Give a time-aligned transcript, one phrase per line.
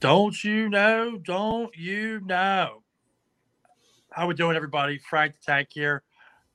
[0.00, 1.18] Don't you know?
[1.18, 2.84] Don't you know?
[4.12, 4.96] How we doing, everybody?
[4.98, 6.04] Frank the Tank here,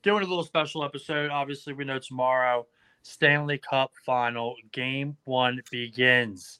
[0.02, 1.30] doing a little special episode.
[1.30, 2.66] Obviously, we know tomorrow
[3.02, 6.58] Stanley Cup Final Game One begins.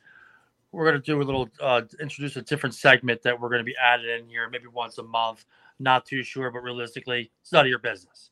[0.73, 4.21] We're gonna do a little uh, introduce a different segment that we're gonna be added
[4.21, 5.47] in here, maybe once a month.
[5.79, 8.31] Not too sure, but realistically, it's none of your business.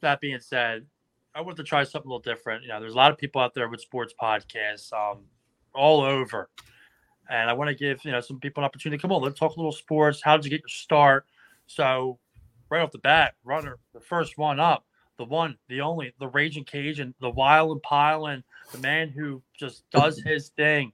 [0.00, 0.86] That being said,
[1.34, 2.62] I want to try something a little different.
[2.62, 5.24] You know, there's a lot of people out there with sports podcasts, um,
[5.74, 6.48] all over
[7.30, 9.00] and I want to give you know some people an opportunity.
[9.00, 10.20] Come on, let's talk a little sports.
[10.22, 11.26] How did you get your start?
[11.66, 12.18] So,
[12.68, 14.84] right off the bat, runner, the first one up,
[15.16, 18.42] the one, the only, the raging Cajun, the wild and piling,
[18.72, 20.92] the man who just does his thing.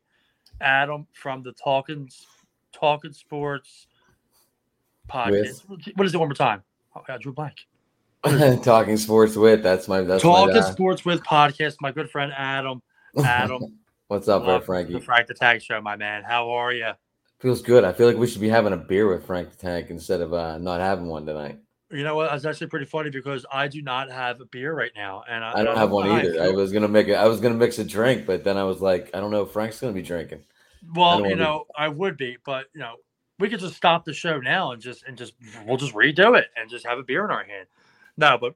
[0.60, 2.08] Adam from the Talking
[2.72, 3.86] Talking Sports
[5.08, 5.68] podcast.
[5.68, 5.80] With.
[5.94, 6.62] What is it one more time?
[6.94, 7.66] Oh, I drew blank.
[8.62, 10.72] Talking Sports with that's my that's Talking my, uh...
[10.72, 11.76] Sports with podcast.
[11.80, 12.82] My good friend Adam.
[13.24, 13.78] Adam.
[14.08, 14.92] What's up, there, Frankie?
[14.92, 16.22] The Frank the Tank Show, my man.
[16.22, 16.92] How are you?
[17.40, 17.82] Feels good.
[17.82, 20.32] I feel like we should be having a beer with Frank the Tank instead of
[20.32, 21.58] uh, not having one tonight.
[21.90, 22.32] You know what?
[22.32, 25.58] It's actually pretty funny because I do not have a beer right now, and I,
[25.58, 26.40] I don't, have one either.
[26.40, 27.14] I, I was gonna make it.
[27.14, 29.50] I was gonna mix a drink, but then I was like, I don't know if
[29.50, 30.44] Frank's gonna be drinking.
[30.94, 31.74] Well, you know, be...
[31.76, 32.94] I would be, but you know,
[33.40, 35.34] we could just stop the show now and just and just
[35.66, 37.66] we'll just redo it and just have a beer in our hand.
[38.16, 38.54] No, but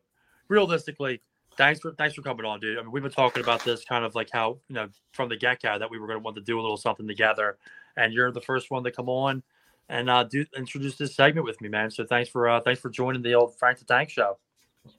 [0.49, 1.21] realistically,
[1.61, 2.79] thanks for thanks for coming on, dude.
[2.79, 5.37] I mean, we've been talking about this kind of like how you know from the
[5.37, 7.59] get go that we were going to want to do a little something together,
[7.97, 9.43] and you're the first one to come on
[9.91, 11.91] and uh, do introduce this segment with me, man.
[11.91, 14.39] So thanks for uh, thanks for joining the old Frank the Tank show.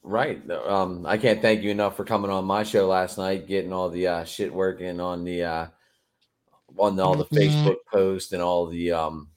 [0.04, 0.48] Right.
[0.52, 3.90] Um, I can't thank you enough for coming on my show last night, getting all
[3.90, 5.68] the uh, shit working on the uh,
[6.78, 9.30] on all the Facebook post and all the um,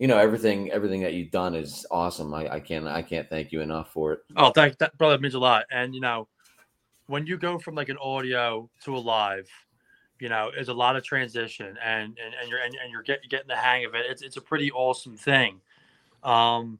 [0.00, 2.32] you know everything everything that you've done is awesome.
[2.32, 4.20] I, I can't I can't thank you enough for it.
[4.34, 5.66] Oh, thank that brother it means a lot.
[5.70, 6.26] And you know,
[7.06, 9.46] when you go from like an audio to a live,
[10.18, 13.20] you know, it's a lot of transition and and, and you're and, and you're get,
[13.28, 14.06] getting the hang of it.
[14.08, 15.60] It's it's a pretty awesome thing.
[16.24, 16.78] Um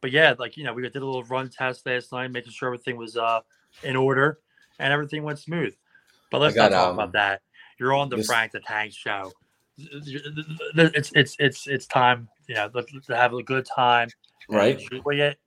[0.00, 2.68] but yeah, like you know, we did a little run test last night, making sure
[2.68, 3.40] everything was uh
[3.82, 4.38] in order
[4.78, 5.76] and everything went smooth.
[6.30, 7.42] But let's got, not talk um, about that.
[7.78, 9.32] You're on the this, Frank the Tank show.
[9.76, 14.08] It's it's it's it's time yeah, let's have a good time.
[14.48, 14.80] Right.
[14.80, 15.38] Enjoy it.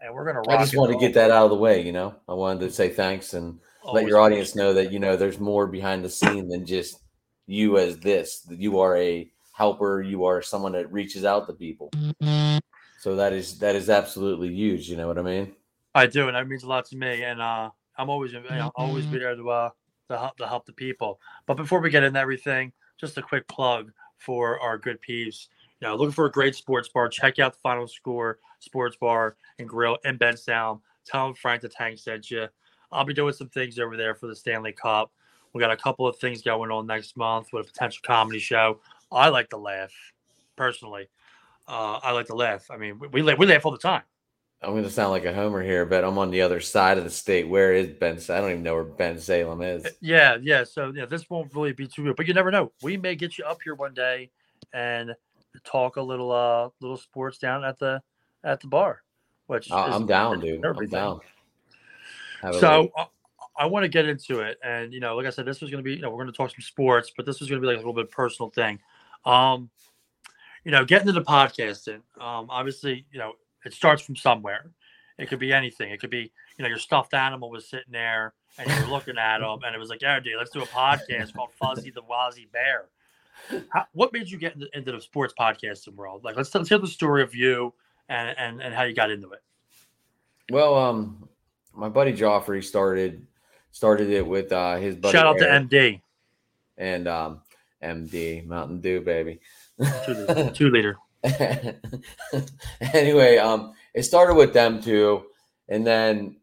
[0.00, 0.48] And we're gonna.
[0.48, 1.84] I just want to get that out of the way.
[1.84, 5.00] You know, I wanted to say thanks and Always let your audience know that you
[5.00, 7.00] know there's more behind the scene than just
[7.46, 8.46] you as this.
[8.48, 10.00] You are a helper.
[10.02, 11.90] You are someone that reaches out to people.
[13.00, 14.88] So that is that is absolutely huge.
[14.88, 15.54] You know what I mean?
[15.96, 17.24] I do, and that means a lot to me.
[17.24, 19.70] And uh, I'm always you know, always be there to uh,
[20.10, 21.18] to help to help the people.
[21.46, 25.48] But before we get into everything, just a quick plug for our good peeps
[25.80, 29.36] you know, looking for a great sports bar, check out the Final Score Sports Bar
[29.58, 30.80] and Grill in Benstown.
[31.04, 32.48] Tell them Frank the Tank sent you.
[32.90, 35.12] I'll be doing some things over there for the Stanley Cup.
[35.52, 38.80] We got a couple of things going on next month with a potential comedy show.
[39.10, 39.92] I like to laugh,
[40.56, 41.08] personally.
[41.66, 42.70] Uh, I like to laugh.
[42.70, 44.02] I mean, we, we laugh, we laugh all the time.
[44.60, 47.04] I'm going to sound like a homer here, but I'm on the other side of
[47.04, 47.48] the state.
[47.48, 48.18] Where is Ben?
[48.28, 49.86] I don't even know where Bensalem is.
[50.00, 50.64] Yeah, yeah.
[50.64, 52.72] So yeah, this won't really be too good, but you never know.
[52.82, 54.30] We may get you up here one day
[54.72, 55.14] and
[55.64, 58.02] talk a little uh little sports down at the
[58.42, 59.02] at the bar.
[59.46, 60.64] Which uh, I'm down, dude.
[60.64, 61.20] I'm down.
[62.52, 63.06] So uh,
[63.56, 65.82] I want to get into it, and you know, like I said, this was going
[65.82, 67.66] to be you know we're going to talk some sports, but this was going to
[67.66, 68.80] be like a little bit personal thing.
[69.24, 69.70] Um,
[70.64, 72.02] you know, getting into podcasting.
[72.20, 73.34] Um, obviously, you know,
[73.64, 74.70] it starts from somewhere.
[75.18, 75.90] It could be anything.
[75.90, 79.18] It could be you know your stuffed animal was sitting there and you were looking
[79.18, 82.02] at him, and it was like, yeah, dude, let's do a podcast called Fuzzy the
[82.02, 82.86] Wazzy Bear.
[83.70, 86.24] How, what made you get into, into, the sports podcasting world?
[86.24, 87.72] Like, let's, let's hear the story of you
[88.08, 89.42] and, and and how you got into it.
[90.50, 91.28] Well, um,
[91.74, 93.26] my buddy Joffrey started
[93.70, 95.12] started it with uh, his buddy.
[95.12, 95.70] Shout out Eric.
[95.70, 96.00] to MD
[96.78, 97.40] and um,
[97.82, 99.40] MD Mountain Dew, baby.
[100.04, 100.50] Two liter.
[100.50, 100.96] Two liter.
[102.94, 105.24] anyway, um, it started with them too,
[105.68, 106.36] and then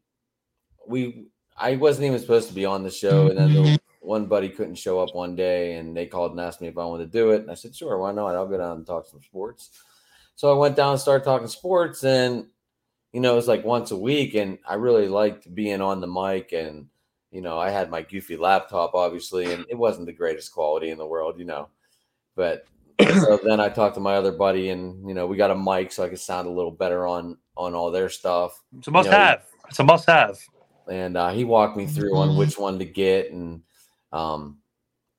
[0.88, 1.28] we.
[1.58, 4.76] I wasn't even supposed to be on the show, and then the, one buddy couldn't
[4.76, 7.32] show up one day and they called and asked me if I wanted to do
[7.32, 7.42] it.
[7.42, 8.36] And I said, sure, why not?
[8.36, 9.72] I'll go down and talk some sports.
[10.36, 12.46] So I went down and started talking sports and,
[13.12, 14.36] you know, it was like once a week.
[14.36, 16.54] And I really liked being on the mic.
[16.54, 16.88] And,
[17.32, 20.98] you know, I had my goofy laptop, obviously, and it wasn't the greatest quality in
[20.98, 21.70] the world, you know.
[22.36, 22.66] But
[23.02, 25.92] so then I talked to my other buddy and, you know, we got a mic
[25.92, 28.62] so I could sound a little better on on all their stuff.
[28.78, 29.46] It's a must you know, have.
[29.70, 30.38] It's a must have.
[30.90, 33.62] And uh, he walked me through on which one to get and
[34.12, 34.60] um,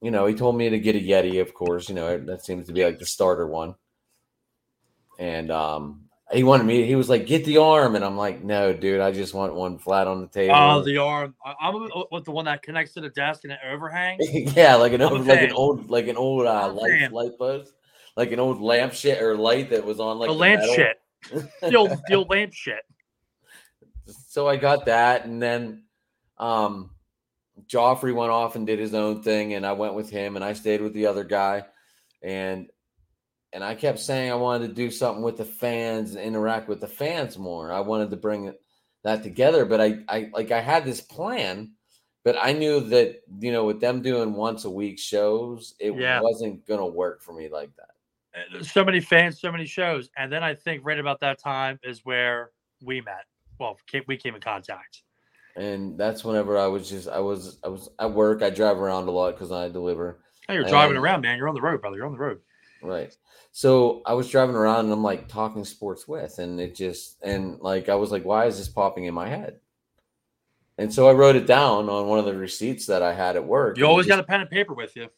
[0.00, 1.88] you know, he told me to get a Yeti, of course.
[1.88, 3.75] You know, that seems to be like the starter one.
[5.19, 6.84] And um, he wanted me.
[6.87, 9.78] He was like, "Get the arm," and I'm like, "No, dude, I just want one
[9.78, 11.34] flat on the table." Oh, the arm.
[11.61, 14.25] I'm with the one that connects to the desk and it overhangs.
[14.56, 17.73] yeah, like an old, like an old, like an old uh, light light post.
[18.17, 20.75] like an old lamp shit or light that was on like the the lamp metal.
[20.75, 20.96] shit.
[21.61, 22.81] The old, the old lamp shit.
[24.28, 25.84] so I got that, and then
[26.38, 26.90] um
[27.69, 30.55] Joffrey went off and did his own thing, and I went with him, and I
[30.55, 31.64] stayed with the other guy,
[32.20, 32.69] and
[33.56, 36.78] and I kept saying I wanted to do something with the fans and interact with
[36.78, 37.72] the fans more.
[37.72, 38.52] I wanted to bring
[39.02, 41.72] that together, but I I like I had this plan,
[42.22, 46.20] but I knew that you know with them doing once a week shows, it Yeah.
[46.20, 48.66] wasn't gonna work for me like that.
[48.66, 52.04] So many fans, so many shows, and then I think right about that time is
[52.04, 52.50] where
[52.82, 53.24] we met.
[53.58, 55.02] Well, we came in contact.
[55.56, 58.42] And that's whenever I was just I was I was at work.
[58.42, 60.18] I drive around a lot because I deliver.
[60.46, 61.38] Hey, you're driving And- around, man.
[61.38, 61.96] You're on the road, brother.
[61.96, 62.40] You're on the road.
[62.82, 63.16] Right.
[63.56, 67.58] So I was driving around and I'm like talking sports with, and it just and
[67.60, 69.60] like I was like, why is this popping in my head?
[70.76, 73.46] And so I wrote it down on one of the receipts that I had at
[73.46, 73.78] work.
[73.78, 75.08] You always just, got a pen and paper with you.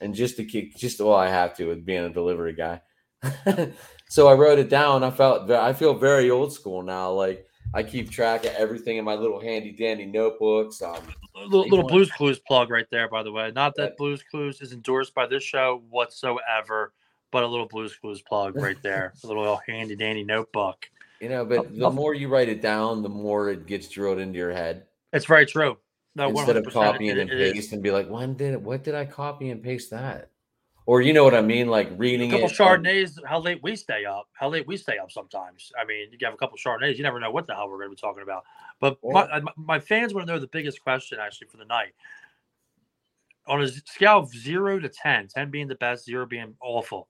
[0.00, 2.80] and just to keep just well, I have to with being a delivery guy.
[4.08, 5.04] so I wrote it down.
[5.04, 7.12] I felt I feel very old school now.
[7.12, 10.82] Like I keep track of everything in my little handy dandy notebooks.
[10.82, 11.00] Um,
[11.36, 13.52] little, little Blues Clues plug right there, by the way.
[13.54, 13.96] Not that.
[13.96, 16.92] Blues Clues is endorsed by this show whatsoever,
[17.34, 19.12] but a little Blues Clues plug right there.
[19.24, 20.88] a little handy dandy notebook.
[21.20, 24.38] you know, but the more you write it down, the more it gets drilled into
[24.38, 24.84] your head.
[25.12, 25.76] It's very true.
[26.14, 27.52] No, instead of 100%, copying it- and it is.
[27.54, 30.30] paste and be like, when did what did I copy and paste that?
[30.86, 34.04] Or you know what I mean, like reading A couple Chardonnays, how late we stay
[34.04, 34.28] up.
[34.34, 35.72] How late we stay up sometimes.
[35.76, 37.90] I mean, you have a couple Chardonnays, you never know what the hell we're going
[37.90, 38.44] to be talking about.
[38.80, 41.64] But my, uh, my, my fans want to know the biggest question actually for the
[41.64, 41.94] night.
[43.48, 47.08] On a scale of zero to 10, 10 being the best, zero being awful,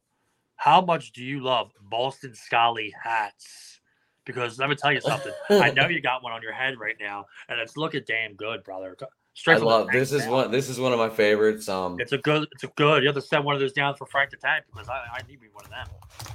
[0.57, 3.81] how much do you love Boston Scally hats?
[4.25, 5.33] Because let me tell you something.
[5.51, 8.65] I know you got one on your head right now, and it's looking damn good,
[8.65, 8.97] brother.
[9.35, 10.31] Straight I love this is down.
[10.31, 11.69] one this is one of my favorites.
[11.69, 12.49] Um It's a good.
[12.53, 13.03] It's a good.
[13.03, 15.21] You have to send one of those down for Frank to Tank because I, I
[15.29, 15.87] need me one of them.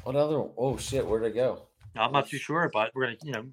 [0.04, 1.63] what other oh shit, where'd it go?
[1.95, 3.45] No, I'm not too sure, but we're gonna, you know.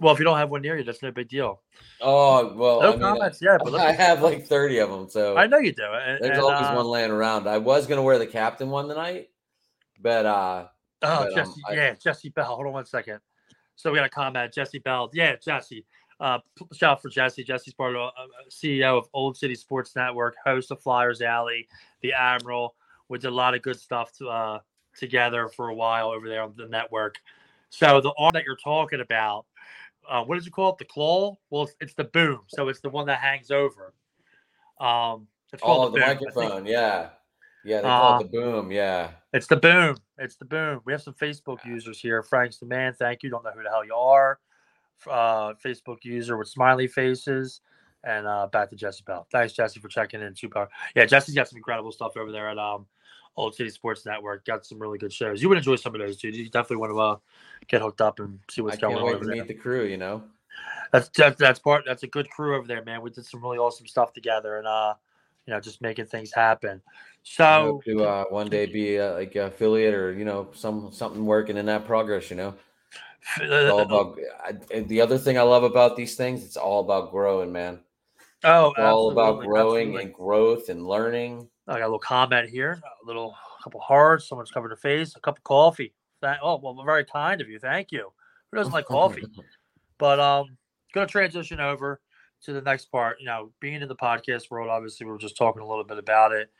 [0.00, 1.60] Well, if you don't have one near you, that's no big deal.
[2.00, 5.36] Oh well No I, mean, comments yet, but I have like 30 of them, so
[5.36, 5.82] I know you do.
[5.84, 7.46] And, there's and, always uh, one laying around.
[7.48, 9.28] I was gonna wear the captain one tonight,
[10.00, 10.66] but uh
[11.02, 11.62] Oh, but, um, Jesse.
[11.68, 12.44] I- yeah, Jesse Bell.
[12.46, 13.20] Hold on one second.
[13.76, 14.52] So we got a comment.
[14.52, 15.10] Jesse Bell.
[15.12, 15.84] Yeah, Jesse.
[16.20, 16.40] Uh,
[16.72, 17.44] shout out for Jesse.
[17.44, 21.68] Jesse's part of uh, CEO of Old City Sports Network, host of Flyers Alley,
[22.02, 22.74] the Admiral.
[23.08, 24.58] We did a lot of good stuff to, uh,
[24.96, 27.18] together for a while over there on the network.
[27.70, 29.46] So the arm that you're talking about,
[30.10, 30.78] uh, what did you call it?
[30.78, 31.36] The claw?
[31.50, 32.40] Well, it's, it's the boom.
[32.48, 33.94] So it's the one that hangs over.
[34.80, 36.08] Um, it's called oh the boom.
[36.08, 37.10] Microphone, yeah.
[37.64, 39.10] Yeah, they call Uh, it the boom, yeah.
[39.32, 39.96] It's the boom.
[40.18, 40.80] It's the boom.
[40.84, 42.22] We have some Facebook users here.
[42.22, 42.94] Frank's the man.
[42.94, 43.30] Thank you.
[43.30, 44.38] Don't know who the hell you are.
[45.06, 47.60] Uh, Facebook user with smiley faces.
[48.04, 49.26] And uh, back to Jesse Bell.
[49.30, 50.34] Thanks, Jesse, for checking in.
[50.34, 50.68] Two power.
[50.94, 52.86] Yeah, Jesse's got some incredible stuff over there at um,
[53.36, 54.44] Old City Sports Network.
[54.44, 55.42] Got some really good shows.
[55.42, 56.34] You would enjoy some of those, dude.
[56.34, 57.16] You definitely want to uh,
[57.66, 59.36] get hooked up and see what's can't going on wait to there.
[59.36, 60.22] meet the crew, you know.
[60.92, 61.84] That's, that's that's part.
[61.86, 63.02] That's a good crew over there, man.
[63.02, 64.94] We did some really awesome stuff together, and uh,
[65.48, 66.82] you know, just making things happen.
[67.22, 71.56] So to uh, one day be uh, like affiliate or you know some something working
[71.56, 72.28] in that progress.
[72.28, 72.54] You know,
[73.40, 74.18] it's all about.
[74.44, 77.80] I, the other thing I love about these things, it's all about growing, man.
[78.44, 80.04] oh, all about growing absolutely.
[80.04, 81.48] and growth and learning.
[81.66, 84.28] I got a little comment here, a little couple hearts.
[84.28, 85.94] Someone's covered their face, a cup of coffee.
[86.20, 87.58] That oh well, very kind of you.
[87.58, 88.12] Thank you.
[88.50, 89.24] Who doesn't like coffee?
[89.98, 90.56] But um,
[90.94, 92.00] gonna transition over
[92.44, 93.18] to the next part.
[93.20, 95.98] You know, being in the podcast world, obviously, we were just talking a little bit
[95.98, 96.50] about it.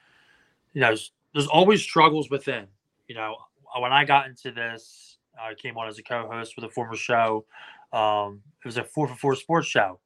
[0.73, 0.97] You know,
[1.35, 2.67] there's, always struggles within.
[3.07, 3.37] You know,
[3.79, 7.45] when I got into this, I came on as a co-host with a former show.
[7.93, 10.01] Um, it was a four for four sports show,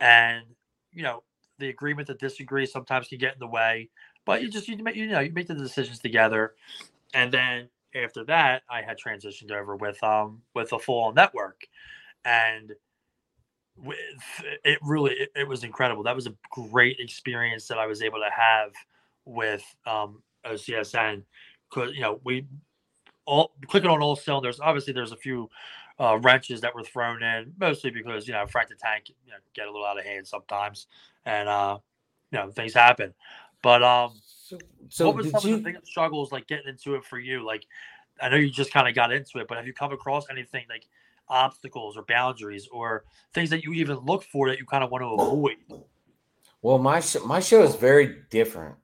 [0.00, 0.44] and
[0.92, 1.22] you know,
[1.58, 3.90] the agreement to disagree sometimes can get in the way.
[4.24, 6.54] But you just you make you know you make the decisions together,
[7.14, 11.66] and then after that, I had transitioned over with um with a full network,
[12.24, 12.72] and
[13.78, 13.98] with
[14.64, 16.02] it really it, it was incredible.
[16.04, 18.72] That was a great experience that I was able to have
[19.26, 21.22] with um OCSN
[21.70, 22.46] because you know we
[23.26, 24.60] all clicking on all cylinders.
[24.60, 25.50] Obviously, there's a few
[26.00, 29.38] uh, wrenches that were thrown in, mostly because you know Frank the Tank you know,
[29.54, 30.88] get a little out of hand sometimes,
[31.26, 31.78] and uh,
[32.32, 33.14] you know things happen.
[33.62, 34.58] But um, So,
[34.90, 35.46] so what was some you?
[35.46, 37.44] of the biggest struggles like getting into it for you?
[37.46, 37.66] Like,
[38.20, 40.64] I know you just kind of got into it, but have you come across anything
[40.68, 40.86] like
[41.32, 45.02] obstacles or boundaries or things that you even look for that you kind of want
[45.02, 45.56] to avoid?
[46.60, 48.76] Well, my sh- my show is very different.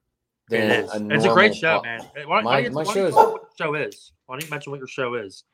[0.51, 0.91] It than is.
[1.19, 2.01] It's a great show, man.
[2.01, 4.13] Why, don't- why my- you- my why show is- what your show is?
[4.27, 5.45] Why don't you mention what your show is?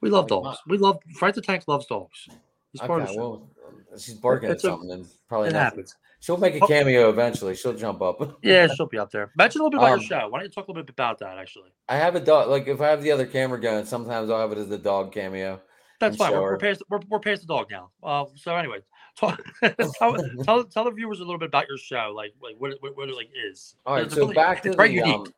[0.00, 0.58] We love dogs.
[0.66, 2.28] We love Frank the Tank loves dogs.
[2.72, 3.20] He's part of the show.
[3.20, 5.64] well, she's barking at It's a- something, and probably it nothing.
[5.64, 5.96] happens.
[6.20, 6.66] She'll make a Oh.
[6.68, 7.54] cameo eventually.
[7.56, 8.38] She'll jump up.
[8.42, 9.32] Yeah, she'll be up there.
[9.36, 10.28] Mention a little bit about Um, your show.
[10.28, 11.36] Why don't you talk a little bit about that?
[11.38, 12.48] Actually, I have a dog.
[12.48, 15.12] Like if I have the other camera going, sometimes I'll have it as the dog
[15.12, 15.60] cameo.
[16.02, 16.32] That's fine.
[16.32, 17.90] We're, we're past we're, we're past the dog now.
[18.02, 18.78] Uh, so anyway,
[19.18, 19.42] talk,
[19.98, 22.96] tell, tell tell the viewers a little bit about your show, like like what what,
[22.96, 23.76] what it like is.
[23.86, 25.14] All right, It's so really- back to the unique.
[25.14, 25.34] um,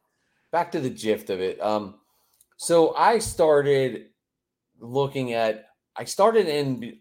[0.51, 1.61] back to the gist of it.
[1.63, 1.95] Um,
[2.57, 4.07] so I started
[4.81, 5.69] looking at.
[5.97, 6.99] I started in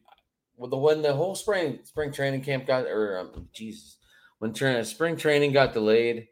[0.55, 3.97] well, the when the whole spring spring training camp got or um, Jesus
[4.39, 6.27] when tra- spring training got delayed.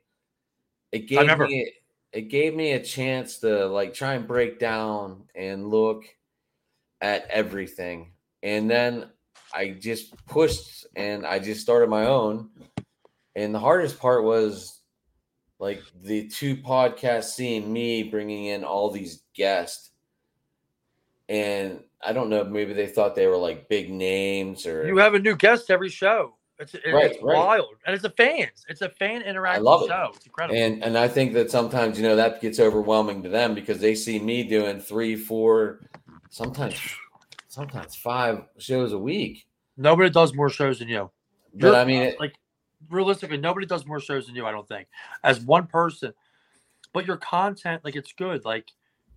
[0.92, 1.72] It gave me
[2.12, 6.04] it gave me a chance to like try and break down and look
[7.02, 8.12] at everything,
[8.44, 9.10] and then
[9.54, 12.50] I just pushed and I just started my own.
[13.36, 14.80] And the hardest part was
[15.60, 19.92] like the two podcasts seeing me bringing in all these guests.
[21.30, 25.14] And I don't know, maybe they thought they were like big names or You have
[25.14, 26.36] a new guest every show.
[26.60, 27.38] It's, it- Right, it's right.
[27.38, 28.66] wild, and it's a fans.
[28.70, 29.88] It's a fan interactive love it.
[29.88, 30.12] show.
[30.16, 30.60] It's incredible.
[30.60, 33.96] and and I think that sometimes you know that gets overwhelming to them because they
[33.96, 35.80] see me doing three, four,
[36.32, 36.80] sometimes
[37.48, 39.46] sometimes five shows a week.
[39.78, 41.12] Nobody does more shows than you.
[41.54, 42.34] But You're- I mean, it, like
[42.90, 44.46] realistically, nobody does more shows than you.
[44.48, 44.88] I don't think
[45.24, 46.14] as one person,
[46.94, 48.44] but your content, like it's good.
[48.46, 48.70] Like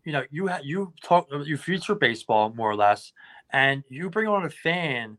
[0.05, 3.13] you know, you ha- you talk, you feature baseball more or less,
[3.51, 5.17] and you bring on a fan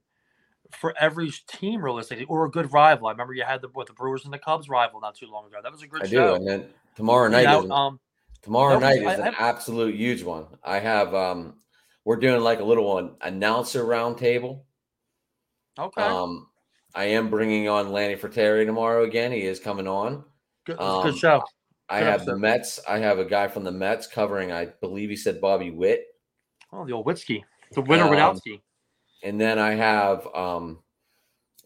[0.72, 3.08] for every team realistically, or a good rival.
[3.08, 5.48] I remember you had the what the Brewers and the Cubs rival not too long
[5.48, 5.58] ago.
[5.64, 6.26] That was a good show.
[6.26, 6.36] I do.
[6.36, 8.00] And then tomorrow You night know, is an- um,
[8.42, 10.46] Tomorrow No, night I- is an I- absolute huge one.
[10.64, 11.56] I have um
[12.06, 14.62] we're doing like a little one announcer roundtable.
[15.78, 16.48] okay, Um
[16.94, 19.34] I am bringing on Lanny Ferteri tomorrow again.
[19.34, 20.24] He is coming on.
[20.66, 21.44] good, um, good show.
[21.90, 22.38] I Good have the.
[22.38, 22.80] Mets.
[22.88, 26.06] I have a guy from the Mets covering, I believe he said Bobby Witt.
[26.72, 27.44] Oh, the old Witzky,
[27.74, 28.40] the winner um.
[29.24, 30.80] And then I have um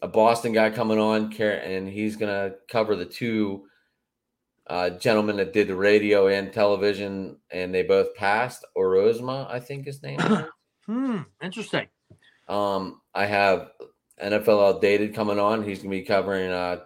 [0.02, 3.66] a Boston guy coming on, and he's gonna cover the two
[4.70, 8.64] uh, gentlemen that did the radio and television, and they both passed.
[8.76, 10.18] Orozma, I think his name.
[10.86, 11.86] Hmm, interesting.
[12.48, 13.70] Um, I have
[14.20, 15.62] NFL Outdated coming on.
[15.62, 16.80] He's gonna be covering uh,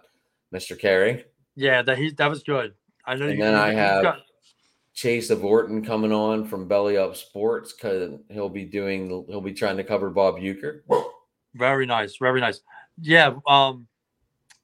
[0.53, 0.77] Mr.
[0.77, 1.25] Carey.
[1.55, 2.73] Yeah, that he that was good.
[3.05, 3.25] I know.
[3.27, 4.19] And you- then I have- got-
[4.93, 9.25] Chase of Orton coming on from Belly Up Sports because he'll be doing.
[9.27, 10.81] He'll be trying to cover Bob Uecker.
[11.55, 12.61] Very nice, very nice.
[13.01, 13.87] Yeah, um,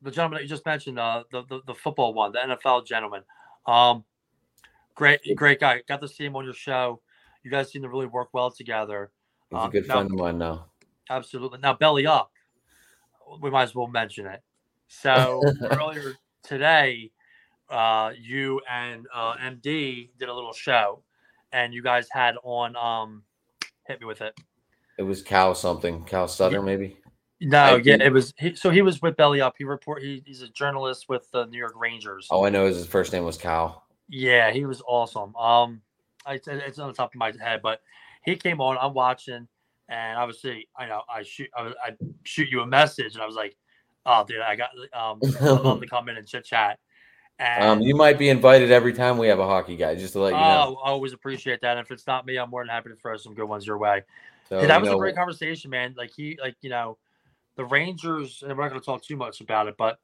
[0.02, 3.24] the gentleman that you just mentioned, uh, the, the the football one, the NFL gentleman,
[3.66, 4.04] um,
[4.96, 5.82] great, great guy.
[5.88, 7.02] Got to see him on your show.
[7.44, 9.12] You guys seem to really work well together.
[9.50, 10.68] He's a Um, good now- friend of mine now.
[11.10, 11.60] Absolutely.
[11.60, 12.32] Now, belly up,
[13.42, 14.42] we might as well mention it.
[14.88, 15.42] So
[15.72, 17.12] earlier today,
[17.70, 21.04] uh, you and uh, MD did a little show,
[21.52, 22.76] and you guys had on.
[22.76, 23.24] Um,
[23.88, 24.34] hit me with it.
[24.98, 26.98] It was Cal something, Cal Sutter maybe.
[27.42, 28.34] No, I yeah, did- it was.
[28.38, 29.56] He, so he was with Belly Up.
[29.58, 30.04] He report.
[30.04, 32.28] He, he's a journalist with the New York Rangers.
[32.30, 33.84] Oh, I know his first name was Cal.
[34.08, 35.36] Yeah, he was awesome.
[35.36, 35.82] Um,
[36.26, 37.82] I, it's- it's on the top of my head, but
[38.24, 38.78] he came on.
[38.80, 39.48] I'm watching,
[39.90, 41.50] and obviously, I know I shoot.
[41.58, 43.58] I, I shoot you a message, and I was like,
[44.06, 46.78] "Oh, dude, I got um, I'd love to come in and chit chat."
[47.40, 50.20] And Um, you might be invited every time we have a hockey guy, just to
[50.20, 50.76] let you know.
[50.78, 51.76] oh, I always appreciate that.
[51.76, 53.80] And if it's not me, I'm more than happy to throw some good ones your
[53.80, 54.04] way.
[54.48, 55.96] So, that was know, a great conversation, man.
[55.98, 57.00] Like he, like you know,
[57.56, 59.98] the Rangers, and we're not going to talk too much about it, but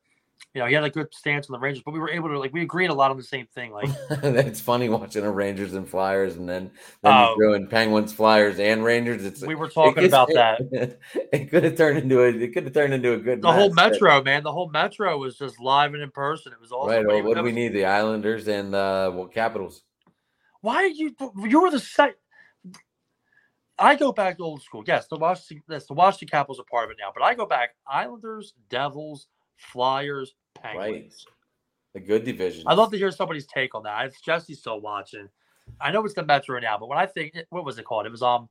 [0.53, 1.81] you know, he had a good stance on the Rangers.
[1.83, 3.71] But we were able to, like, we agreed a lot on the same thing.
[3.71, 6.69] Like, it's funny watching a Rangers and Flyers, and then
[7.01, 7.29] then Oh.
[7.31, 9.25] you throw in Penguins, Flyers, and Rangers.
[9.25, 10.99] It's we were talking gets- about that.
[11.33, 12.27] It could have turned into a.
[12.27, 13.41] It could have turned into a good.
[13.41, 16.53] The whole match, but- Metro, man, the whole Metro was just live and in person.
[16.53, 16.95] It was awesome.
[16.95, 17.05] Right.
[17.05, 17.69] Well, what do we need?
[17.69, 19.81] The Islanders and uh, well, Capitals.
[20.61, 21.15] Why did you?
[21.47, 22.13] You were the.
[23.79, 24.83] I go back to old school.
[24.85, 27.11] Yes, the Washington, yes, the Washington Capitals are part of it now.
[27.13, 31.25] But I go back: Islanders, Devils, Flyers, Penguins.
[31.93, 32.63] The good division.
[32.67, 34.07] I'd love to hear somebody's take on that.
[34.07, 35.27] If Jesse's still watching,
[35.79, 38.05] I know it's the Metro now, but when I think, what was it called?
[38.05, 38.49] It was um,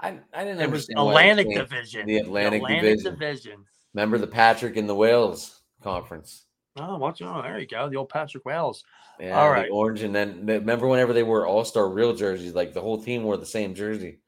[0.00, 1.54] I, I didn't it was understand why it Atlantic.
[1.54, 2.06] Division.
[2.06, 3.12] the Atlantic Division.
[3.12, 3.64] Division.
[3.94, 6.44] Remember the Patrick and the Wales conference.
[6.76, 7.20] Oh, watch!
[7.22, 7.88] Oh, there you go.
[7.88, 8.84] The old Patrick Wells.
[9.18, 12.72] Yeah, All the orange, and then remember whenever they wore All Star real jerseys, like
[12.72, 14.20] the whole team wore the same jersey,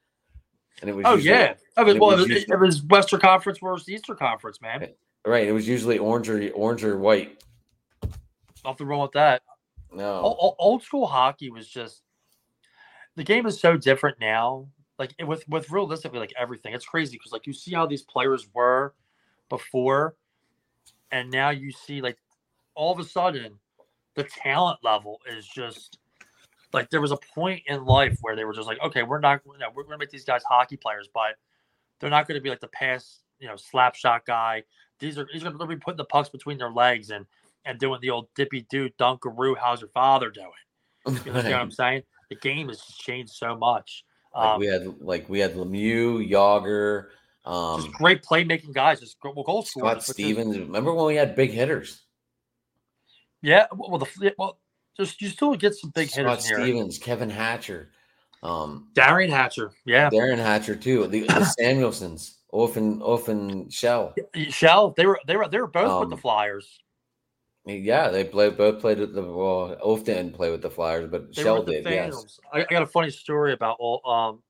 [0.81, 2.55] and it was Oh usually- yeah, oh, it was, it well, was it was, usually-
[2.55, 4.89] it was Western Conference versus Eastern Conference, man.
[5.27, 5.47] right.
[5.49, 7.43] It was usually orange or orange or white.
[8.65, 9.43] Nothing wrong with that.
[9.93, 12.03] No, O- old school hockey was just
[13.17, 14.69] the game is so different now.
[14.99, 18.03] Like it- with with realistically like everything, it's crazy because like you see how these
[18.03, 18.95] players were
[19.49, 20.15] before,
[21.11, 22.19] and now you see like
[22.75, 23.59] all of a sudden
[24.15, 25.99] the talent level is just
[26.73, 29.41] like there was a point in life where they were just like, okay, we're not,
[29.45, 31.37] you know, we're going to make these guys hockey players, but
[31.99, 34.63] they're not going to be like the past, you know, slap shot guy,
[35.01, 37.27] these are these are going to be putting the pucks between their legs and
[37.65, 39.57] and doing the old dippy doo dunkaroo.
[39.59, 40.51] How's your father doing?
[41.07, 42.03] You understand what I'm saying?
[42.29, 44.05] The game has changed so much.
[44.35, 47.07] Like Um, we had like we had Lemieux, Jagr,
[47.47, 49.01] um, just great playmaking guys.
[49.01, 49.95] Just well, goal Scott scorers.
[49.97, 50.59] which is- Stevens.
[50.59, 52.03] Remember when we had big hitters?
[53.43, 53.67] Yeah.
[53.75, 54.59] Well, the well,
[55.01, 56.61] just you still get some big Scott hitters here.
[56.61, 57.91] Stevens, Kevin Hatcher,
[58.43, 59.73] um, Derian Hatcher.
[59.85, 60.11] Yeah.
[60.11, 61.07] Darren Hatcher too.
[61.07, 64.15] The, the Samuelsons, Offen, Offen Kjell.
[64.35, 64.95] Kjell.
[64.97, 66.81] They were they were they were both with Um, the Flyers.
[67.67, 69.77] Yeah, they played both played with the well.
[69.83, 71.85] Ulf didn't play with the Flyers, but They Kjell with did.
[71.85, 72.41] Yes.
[72.53, 74.43] I, I got a funny story about all um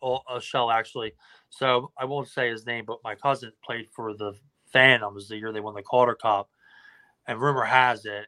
[0.00, 1.12] all, uh, Kjell actually.
[1.50, 4.34] So I won't say his name, but my cousin played for the
[4.72, 6.48] Phantoms the year they won the Calder Cup,
[7.26, 8.26] and rumor has it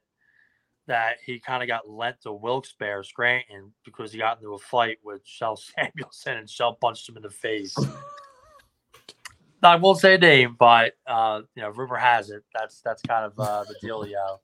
[0.87, 4.99] that he kind of got lent to Wilkes-Barre Scranton because he got into a fight
[5.03, 7.76] with Kjell Samuelsson and Kjell punched him in the face.
[9.65, 13.25] I won't say a name, but uh, you know, rumor has it that's that's kind
[13.25, 14.39] of uh, the dealio.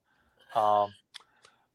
[0.55, 0.93] Um,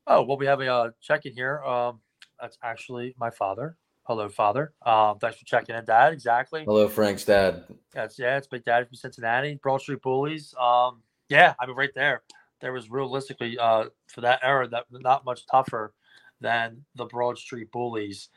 [0.08, 1.62] oh, well, we have a uh, check-in here.
[1.64, 2.00] Um,
[2.40, 3.76] that's actually my father.
[4.04, 4.74] Hello, father.
[4.86, 6.12] Um, thanks for checking in, Dad.
[6.12, 6.64] Exactly.
[6.66, 7.64] Hello, Frank's dad.
[7.94, 10.54] That's yeah, it's Big Daddy from Cincinnati, Broad Street Bullies.
[10.60, 12.22] Um, yeah, I mean, right there,
[12.64, 15.94] there was realistically uh for that era that not much tougher
[16.40, 18.30] than the Broad Street Bullies.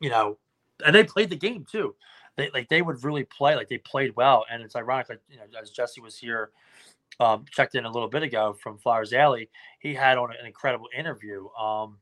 [0.00, 0.38] You know,
[0.84, 1.96] and they played the game too.
[2.36, 4.44] They like they would really play, like they played well.
[4.50, 6.50] And it's ironic, like you know, as Jesse was here,
[7.20, 9.48] um, checked in a little bit ago from Flyers Alley,
[9.80, 11.48] he had on an incredible interview.
[11.50, 11.98] Um,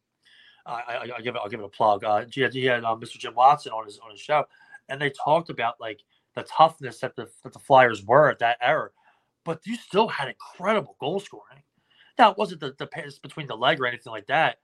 [0.66, 2.04] I, give it, I'll give it a plug.
[2.04, 3.18] Uh, he had, he had uh, Mr.
[3.18, 4.44] Jim Watson on his on his show,
[4.88, 6.00] and they talked about like
[6.34, 8.90] the toughness that the that the Flyers were at that era,
[9.44, 11.62] but you still had incredible goal scoring.
[12.18, 14.59] Now it wasn't the, the pass between the leg or anything like that,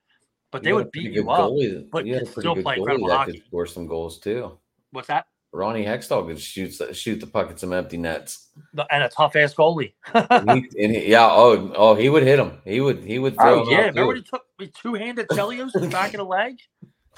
[0.50, 1.50] but they You had a would beat you good up.
[1.50, 3.32] goalie- but you could still play incredible hockey.
[3.32, 4.58] could score some goals too.
[4.90, 5.26] What's that?
[5.52, 8.48] Ronnie Hextall could shoot shoot the puck at some empty nets.
[8.90, 9.94] And a tough ass goalie.
[10.12, 12.58] And he, and he- yeah, oh, oh, he would hit him.
[12.64, 14.94] He would, he would oh, throw oh him yeah, remember when he took me two
[14.94, 16.58] handed Chelios in the back of the leg,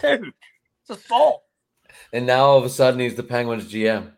[0.01, 0.33] dude.
[0.89, 1.43] It's assault.
[2.13, 4.13] And now all of a sudden he's the Penguins GM.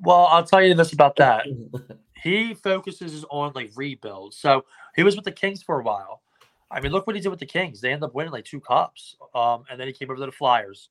[0.00, 1.46] Well, I'll tell you this about that.
[2.22, 4.34] he focuses on like rebuild.
[4.34, 4.64] So
[4.96, 6.22] he was with the Kings for a while.
[6.70, 7.80] I mean, look what he did with the Kings.
[7.80, 9.16] They ended up winning like two cups.
[9.34, 10.90] Um, and then he came over to the Flyers.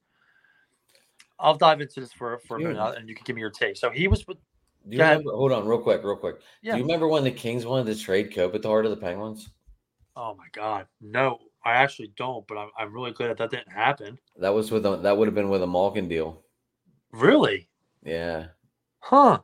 [1.40, 2.98] I'll dive into this for for a minute, Dude.
[2.98, 3.78] and you can give me your take.
[3.78, 4.38] So he was with
[4.90, 5.32] Do you remember?
[5.32, 6.38] Hold on, real quick, real quick.
[6.62, 6.74] Yeah.
[6.74, 8.98] Do you remember when the Kings wanted to trade Kopitar to the heart of the
[8.98, 9.50] Penguins?
[10.16, 13.72] oh my god, no, I actually don't, but I'm I'm really glad that that didn't
[13.72, 14.20] happen.
[14.38, 16.42] That was with a, that would have been with a Malkin deal.
[17.14, 17.70] Really?
[18.04, 18.48] Yeah,
[19.00, 19.40] Huh?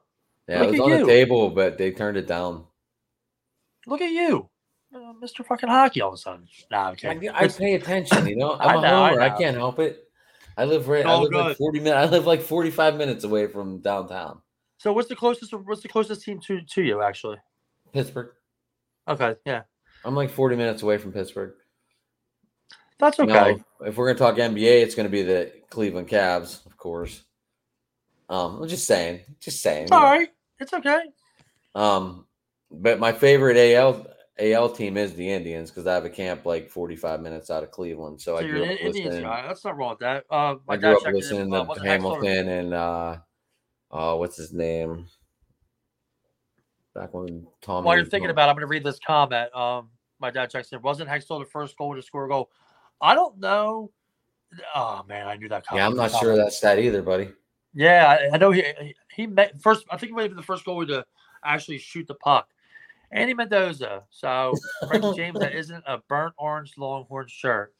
[0.48, 0.98] Yeah, Look it was on you.
[1.00, 2.66] the table, but they turned it down.
[3.88, 4.50] Look at you,
[4.94, 5.46] uh, Mr.
[5.46, 6.02] Fucking Hockey.
[6.02, 7.20] All of a sudden, nah, I.
[7.34, 8.54] I pay attention, you know.
[8.60, 9.22] I'm I a know, I homer.
[9.22, 9.38] I, know.
[9.38, 10.04] can't help it.
[10.58, 11.06] I live right.
[11.06, 11.98] I live like forty minutes.
[11.98, 14.42] I live like forty-five minutes away from downtown
[14.78, 15.54] So what's the closest?
[15.54, 17.38] What's the closest team to to you actually?
[17.94, 18.30] Pittsburgh.
[19.08, 19.64] Okay, yeah,
[20.04, 21.54] I'm like forty minutes away from Pittsburgh.
[23.00, 23.58] that's okay.
[23.82, 27.24] If we're gonna talk NBA, it's gonna be the Cleveland Cavs, of course.
[28.30, 29.90] Um, I'm just saying, just saying.
[29.92, 30.30] All right.
[30.60, 31.04] It's okay.
[31.74, 32.26] Um,
[32.72, 36.70] but my favorite AL AL team is the Indians because I have a camp like
[36.70, 38.20] 45 minutes out of Cleveland.
[38.20, 39.24] So, So I grew up Indians listening.
[39.24, 39.48] guy.
[39.48, 40.26] That's not wrong with that.
[40.30, 43.18] Uh, my I dad grew up in, listening uh, to wasn't Hamilton and uh,
[43.92, 45.08] uh, what's his name?
[46.94, 47.84] Back when Tom.
[47.84, 49.54] While you're thinking about, it, I'm going to read this comment.
[49.56, 49.90] Um,
[50.20, 50.82] my dad checks in.
[50.82, 52.50] Wasn't Hextall the first goal to score a goal?
[53.02, 53.92] I don't know.
[54.74, 55.66] Oh man, I knew that.
[55.66, 55.82] Comment.
[55.82, 57.32] Yeah, I'm not sure that's that either, buddy.
[57.76, 59.86] Yeah, I, I know he he- he met first.
[59.92, 61.06] I think he might have been the first goalie to
[61.44, 62.50] actually shoot the puck.
[63.12, 64.04] Andy Mendoza.
[64.10, 64.56] So
[64.88, 67.74] Frankie James, that isn't a burnt orange Longhorn shirt.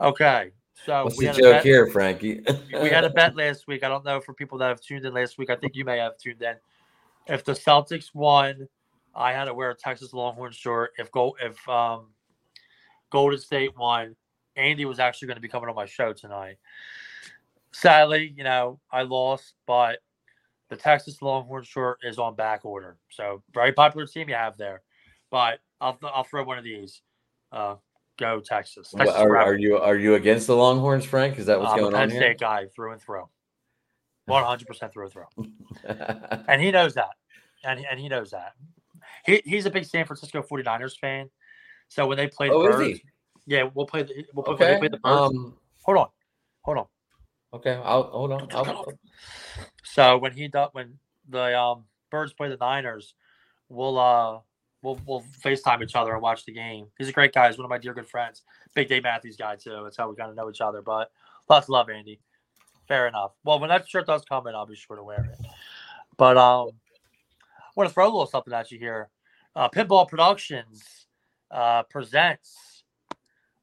[0.00, 0.50] Okay,
[0.84, 2.44] so What's we the had, a joke bet, here, Frankie?
[2.82, 3.84] we had a bet last week.
[3.84, 5.50] I don't know for people that have tuned in last week.
[5.50, 6.56] I think you may have tuned in.
[7.26, 8.68] If the Celtics won,
[9.14, 10.90] I had to wear a Texas Longhorn shirt.
[10.98, 12.08] If go if um
[13.10, 14.16] Golden State won,
[14.56, 16.56] Andy was actually going to be coming on my show tonight.
[17.74, 19.98] Sadly, you know, I lost, but
[20.70, 22.96] the Texas Longhorn shirt is on back order.
[23.10, 24.82] So very popular team you have there.
[25.30, 27.02] But I'll I'll throw one of these.
[27.50, 27.76] Uh,
[28.16, 28.94] go Texas.
[28.96, 31.38] Texas are, are you are you against the Longhorns, Frank?
[31.38, 32.34] Is that what's I'm going a Penn on State here?
[32.34, 33.28] guy through and through.
[34.26, 35.24] One hundred percent through and through.
[36.48, 37.10] And he knows that.
[37.64, 38.52] And, and he knows that.
[39.26, 41.28] He, he's a big San Francisco 49ers fan.
[41.88, 43.04] So when they play the Oh, is Birds, he?
[43.46, 44.78] yeah, we'll play the we'll play, okay.
[44.78, 45.34] play the Birds.
[45.34, 45.56] Um.
[45.82, 46.08] hold on.
[46.62, 46.86] Hold on.
[47.54, 47.80] Okay.
[47.84, 48.48] I'll hold on.
[48.52, 48.92] I'll,
[49.84, 53.14] So when he does when the um Birds play the Niners,
[53.68, 54.40] we'll uh
[54.82, 56.86] we'll we'll FaceTime each other and watch the game.
[56.98, 57.48] He's a great guy.
[57.48, 58.42] He's one of my dear good friends.
[58.74, 59.80] Big Dave Matthews guy too.
[59.84, 60.82] That's how we kind of know each other.
[60.82, 61.10] But
[61.48, 62.20] lots of love, Andy.
[62.88, 63.32] Fair enough.
[63.44, 65.46] Well, when that shirt does come in, I'll be sure to wear it.
[66.16, 66.70] But um,
[67.76, 69.08] want to throw a little something at you here.
[69.56, 71.06] Uh, Pinball Productions
[71.50, 72.84] uh, presents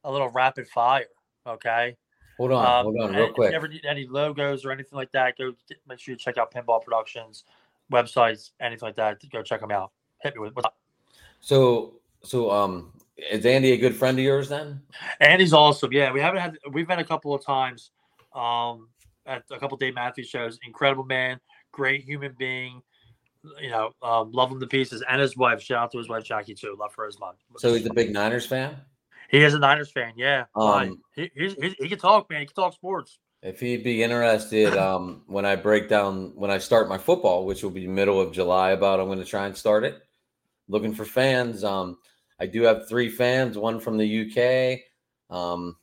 [0.03, 1.05] a little rapid fire.
[1.45, 1.97] Okay.
[2.41, 3.53] Hold on, Um, hold on, real if you quick.
[3.53, 6.51] ever need any logos or anything like that, go get- make sure you check out
[6.51, 7.43] Pinball Productions
[7.91, 9.19] websites, anything like that.
[9.31, 9.91] Go check them out.
[10.23, 10.75] Hit me with what's up.
[11.39, 14.81] So, so um, is Andy a good friend of yours then?
[15.19, 15.93] Andy's awesome.
[15.93, 17.91] Yeah, we haven't had we've met a couple of times
[18.33, 18.87] um
[19.27, 20.57] at a couple Dave Matthews shows.
[20.65, 21.39] Incredible man,
[21.71, 22.81] great human being.
[23.61, 25.61] You know, um, love him to pieces, and his wife.
[25.61, 26.75] Shout out to his wife Jackie too.
[26.79, 27.35] Love her as much.
[27.57, 28.77] So he's a big Niners fan.
[29.31, 30.13] He is a Niners fan.
[30.17, 30.45] Yeah?
[30.55, 32.41] Um, he, he he can talk, man.
[32.41, 33.19] He can talk sports.
[33.41, 37.63] If he'd be interested, um, when I break down when I start my football, which
[37.63, 40.03] will be middle of July, about I'm going to try and start it.
[40.67, 41.63] Looking for fans.
[41.63, 41.97] Um,
[42.39, 43.57] I do have three fans.
[43.57, 45.35] One from the UK.
[45.35, 45.77] Um,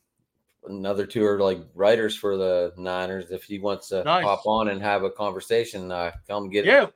[0.65, 3.31] another two are like writers for the Niners.
[3.31, 4.23] If he wants to Nice.
[4.23, 6.87] hop on and have a conversation, uh, come get Yeah,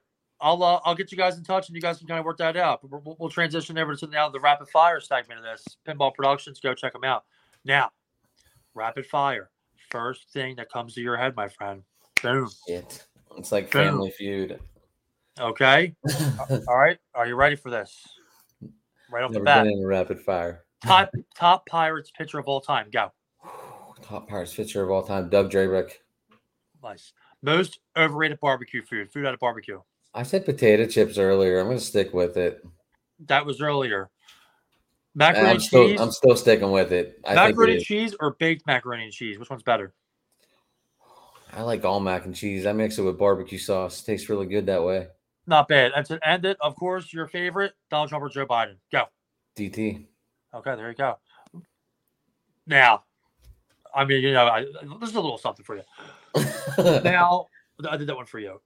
[0.43, 2.38] I'll uh, I'll get you guys in touch, and you guys can kind of work
[2.38, 2.82] that out.
[2.82, 5.65] But we'll- we'll, transition over to now the rapid fire segment of this.
[5.88, 7.23] Pinball Productions, go check them out.
[7.63, 7.91] Now,
[8.75, 9.49] rapid fire.
[9.89, 11.84] First thing that comes to your head, my friend.
[12.21, 12.49] Boom.
[12.67, 13.06] it.
[13.38, 13.86] It's like Boom.
[13.86, 14.60] Family Feud.
[15.39, 15.95] Okay.
[16.67, 16.97] All right.
[17.15, 18.06] Are you ready for this?
[19.10, 19.63] Right off the bat.
[19.63, 20.65] been in rapid fire.
[20.86, 22.88] Top top Pirates pitcher of all time.
[22.91, 23.12] Go.
[24.01, 25.91] Top Pirates pitcher of all time, Doug Drabek.
[26.84, 27.13] Nice.
[27.41, 29.12] Most overrated barbecue food.
[29.13, 29.79] Food out of barbecue.
[30.13, 31.60] I said potato chips earlier.
[31.60, 32.65] I'm going to stick with it.
[33.28, 34.10] That was earlier.
[35.15, 36.02] Macaroni I'm still, cheese.
[36.02, 37.19] I'm still sticking with it.
[37.23, 39.38] I think macaroni it and cheese or baked macaroni and cheese.
[39.38, 39.93] Which one's better?
[41.52, 42.65] I like all mac and cheese.
[42.65, 44.02] I mix it with barbecue sauce.
[44.02, 45.08] Tastes really good that way.
[45.45, 45.91] Not bad.
[45.95, 48.78] And to end it, of course, your favorite, Donald Trump or Joe Biden.
[48.91, 49.06] Go.
[49.56, 50.06] DT.
[50.54, 51.17] Okay, there you go.
[52.65, 53.04] Now,
[53.93, 54.65] I mean, you know, I,
[54.99, 55.84] this is a little something for you.
[57.04, 57.47] Now,
[57.88, 58.60] I did that one for you.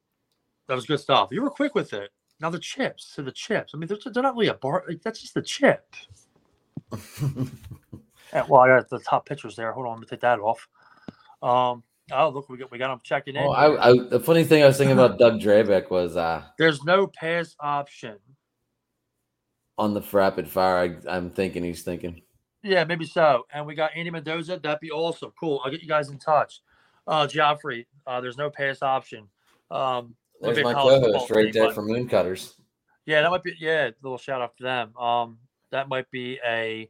[0.68, 1.30] That was good stuff.
[1.32, 2.12] You were quick with it.
[2.40, 3.14] Now the chips.
[3.16, 3.74] So the chips.
[3.74, 4.84] I mean, they're, they're not really a bar.
[4.88, 5.96] Like, that's just the chip.
[8.34, 9.72] Yeah, well, I got the top pictures there.
[9.72, 10.68] Hold on, let me take that off.
[11.42, 11.84] Um.
[12.10, 13.44] Oh, look, we got we got them checking in.
[13.44, 16.82] oh, I, I, the funny thing I was thinking about Doug Drabek was uh, There's
[16.86, 18.16] no pass option.
[19.78, 20.78] on the rapid fire.
[20.78, 22.22] I, I'm thinking he's thinking.
[22.64, 23.46] Yeah, maybe so.
[23.54, 24.58] And we got Andy Mendoza.
[24.62, 25.34] That'd be awesome.
[25.38, 25.62] Cool.
[25.66, 26.62] I'll get you guys in touch.
[27.06, 29.28] Uh, Geoffrey, uh, there's no pass option.
[29.70, 32.08] Um, There's my co-host right there but- from Moon
[33.06, 33.54] Yeah, that might be.
[33.60, 34.95] Yeah, little shout out to them.
[34.97, 35.38] Um,
[35.71, 36.89] that might be a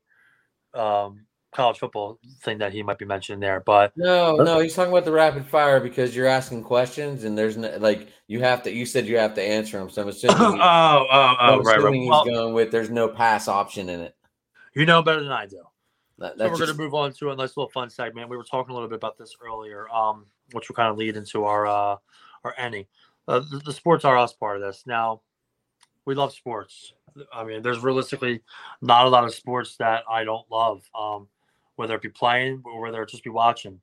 [0.73, 3.61] um college football thing that he might be mentioning there.
[3.61, 7.57] But No, no, he's talking about the rapid fire because you're asking questions and there's
[7.57, 8.71] no like you have to.
[8.71, 10.35] You said you have to answer them, so I'm oh, assuming.
[10.39, 11.99] oh, he- oh, I'm right, assuming right.
[12.01, 14.15] he's Well, going with there's no pass option in it.
[14.75, 15.63] you know better than I do.
[16.19, 18.29] That, So we're just- going to move on to a nice little fun segment.
[18.29, 21.15] We were talking a little bit about this earlier, um, which will kind of lead
[21.15, 21.95] into our uh,
[22.43, 22.87] our any.
[23.27, 24.83] Uh, the, the sports are us part of this.
[24.85, 25.21] Now,
[26.05, 26.93] we love sports.
[27.33, 28.41] I mean, there's realistically
[28.81, 31.27] not a lot of sports that I don't love, um,
[31.75, 33.79] whether it be playing or whether it just be watching.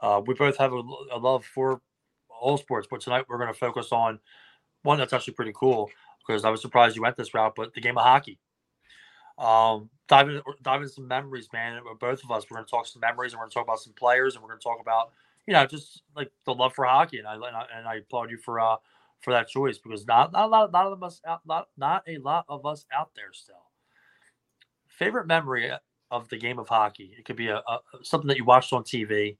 [0.00, 1.80] Uh, we both have a, a love for
[2.28, 4.18] all sports, but tonight we're going to focus on
[4.82, 5.90] one that's actually pretty cool
[6.26, 8.38] because I was surprised you went this route, but the game of hockey
[9.38, 13.32] um dive into some memories man both of us we're going to talk some memories
[13.32, 15.12] and we're going to talk about some players and we're going to talk about
[15.48, 18.60] you know just like the love for hockey and i and i, applaud you for
[18.60, 18.76] uh
[19.20, 22.18] for that choice because not not a lot not of us out not not a
[22.18, 23.56] lot of us out there still.
[24.88, 25.70] Favorite memory
[26.10, 27.14] of the game of hockey?
[27.18, 29.38] It could be a, a something that you watched on tv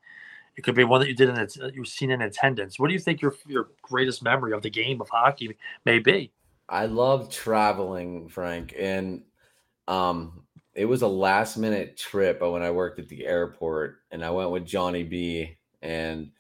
[0.57, 2.81] it could be one that you did in it you've seen in attendance.
[2.81, 6.33] What do you think your your greatest memory of the game of hockey may be?
[6.69, 9.23] I love traveling, Frank, and
[9.87, 10.43] um,
[10.75, 14.51] it was a last minute trip when I worked at the airport, and I went
[14.51, 16.31] with Johnny B, and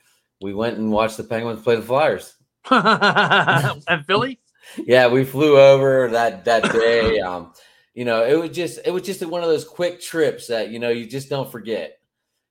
[0.40, 2.34] we went and watched the Penguins play the Flyers.
[2.70, 4.38] and philly
[4.76, 7.20] Yeah, we flew over that that day.
[7.28, 7.52] Um,
[7.94, 10.78] you know, it was just it was just one of those quick trips that you
[10.78, 11.98] know you just don't forget.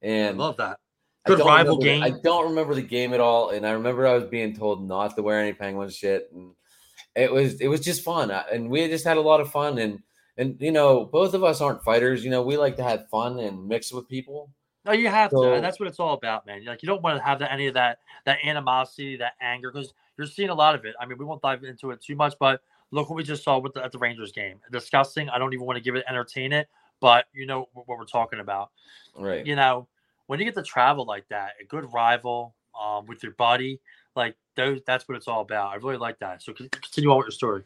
[0.04, 0.78] i And love that
[1.26, 2.04] Good rival remember game.
[2.04, 5.16] I don't remember the game at all, and I remember I was being told not
[5.16, 6.52] to wear any Penguins shit, and
[7.16, 10.00] it was it was just fun, and we just had a lot of fun, and
[10.38, 13.40] and you know both of us aren't fighters, you know we like to have fun
[13.40, 14.52] and mix with people.
[14.88, 16.64] No, you have to, and that's what it's all about, man.
[16.64, 19.94] Like you don't want to have that, any of that that animosity, that anger, because
[20.18, 20.96] you're seeing a lot of it.
[21.00, 23.60] I mean, we won't dive into it too much, but look what we just saw
[23.60, 24.60] with the, at the Rangers game.
[24.72, 25.30] Disgusting.
[25.30, 26.70] I don't even want to give it entertain it,
[27.02, 28.72] but you know what what we're talking about.
[29.14, 29.46] Right.
[29.46, 29.88] You know,
[30.28, 33.82] when you get to travel like that, a good rival um, with your buddy,
[34.16, 35.74] like those, that's what it's all about.
[35.74, 36.42] I really like that.
[36.42, 37.64] So continue on with your story.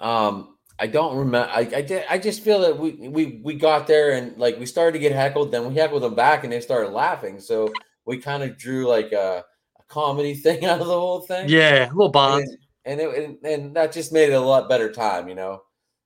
[0.00, 1.50] Um, I don't remember.
[1.52, 2.04] I, I did.
[2.08, 5.12] I just feel that we we we got there and like we started to get
[5.12, 5.52] heckled.
[5.52, 7.38] Then we heckled them back, and they started laughing.
[7.38, 7.70] So
[8.06, 9.44] we kind of drew like a,
[9.78, 11.50] a comedy thing out of the whole thing.
[11.50, 12.46] Yeah, a little bond.
[12.84, 15.62] And, and it and, and that just made it a lot better time, you know.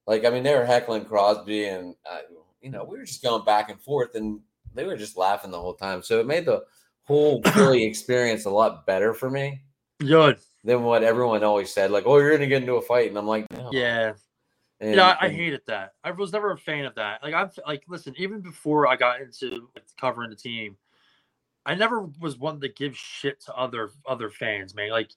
[0.08, 2.20] Like I mean, they were heckling Crosby, and uh,
[2.60, 4.40] you know we were just going back and forth, and
[4.74, 6.02] they were just laughing the whole time.
[6.02, 6.64] So it made the
[7.04, 9.62] whole Philly experience a lot better for me
[10.00, 10.38] Good.
[10.64, 11.92] than what everyone always said.
[11.92, 13.70] Like, oh, you're gonna get into a fight, and I'm like, no.
[13.72, 14.14] Yeah.
[14.84, 15.94] And, yeah, I, I hated that.
[16.04, 17.22] I was never a fan of that.
[17.22, 20.76] Like I'm like, listen, even before I got into like, covering the team,
[21.64, 24.90] I never was one to give shit to other other fans, man.
[24.90, 25.10] Like,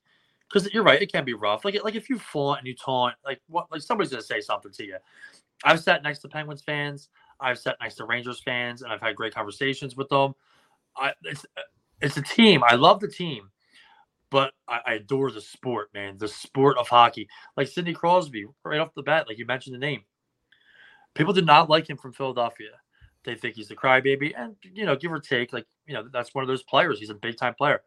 [0.47, 1.65] because you're right, it can be rough.
[1.65, 4.71] Like, like if you flaunt and you taunt, like what, like somebody's gonna say something
[4.71, 4.97] to you.
[5.65, 7.09] I've sat next to Penguins fans.
[7.41, 10.33] I've sat next to Rangers fans, and I've had great conversations with them.
[10.95, 11.45] I, it's
[11.99, 12.63] it's a team.
[12.65, 13.49] I love the team,
[14.29, 16.17] but I, I adore the sport, man.
[16.17, 17.27] The sport of hockey.
[17.55, 20.03] Like Sidney Crosby, right off the bat, like you mentioned the name.
[21.13, 22.69] People did not like him from Philadelphia.
[23.23, 26.33] They think he's the crybaby, and you know, give or take, like you know, that's
[26.33, 26.99] one of those players.
[26.99, 27.81] He's a big time player.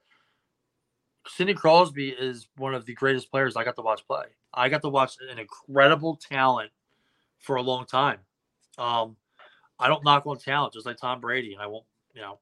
[1.27, 4.25] Sidney Crosby is one of the greatest players I got to watch play.
[4.53, 6.71] I got to watch an incredible talent
[7.39, 8.19] for a long time.
[8.79, 9.17] Um,
[9.79, 12.39] I don't knock on talent, just like Tom Brady, and I won't, you know,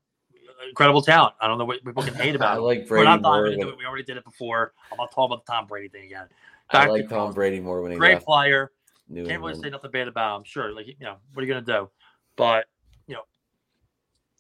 [0.67, 1.35] incredible talent.
[1.41, 2.55] I don't know what people can hate about.
[2.55, 2.63] I him.
[2.63, 3.47] like We're not more.
[3.47, 3.59] it.
[3.59, 4.73] We already did it before.
[4.91, 6.27] I'm not talking about the Tom Brady thing again.
[6.71, 8.73] I Back to like Tom Brady more when he Great left player.
[9.09, 10.45] New Can't really say nothing bad about him.
[10.45, 11.89] Sure, like you know, what are you gonna do?
[12.37, 12.67] But
[13.07, 13.23] you know,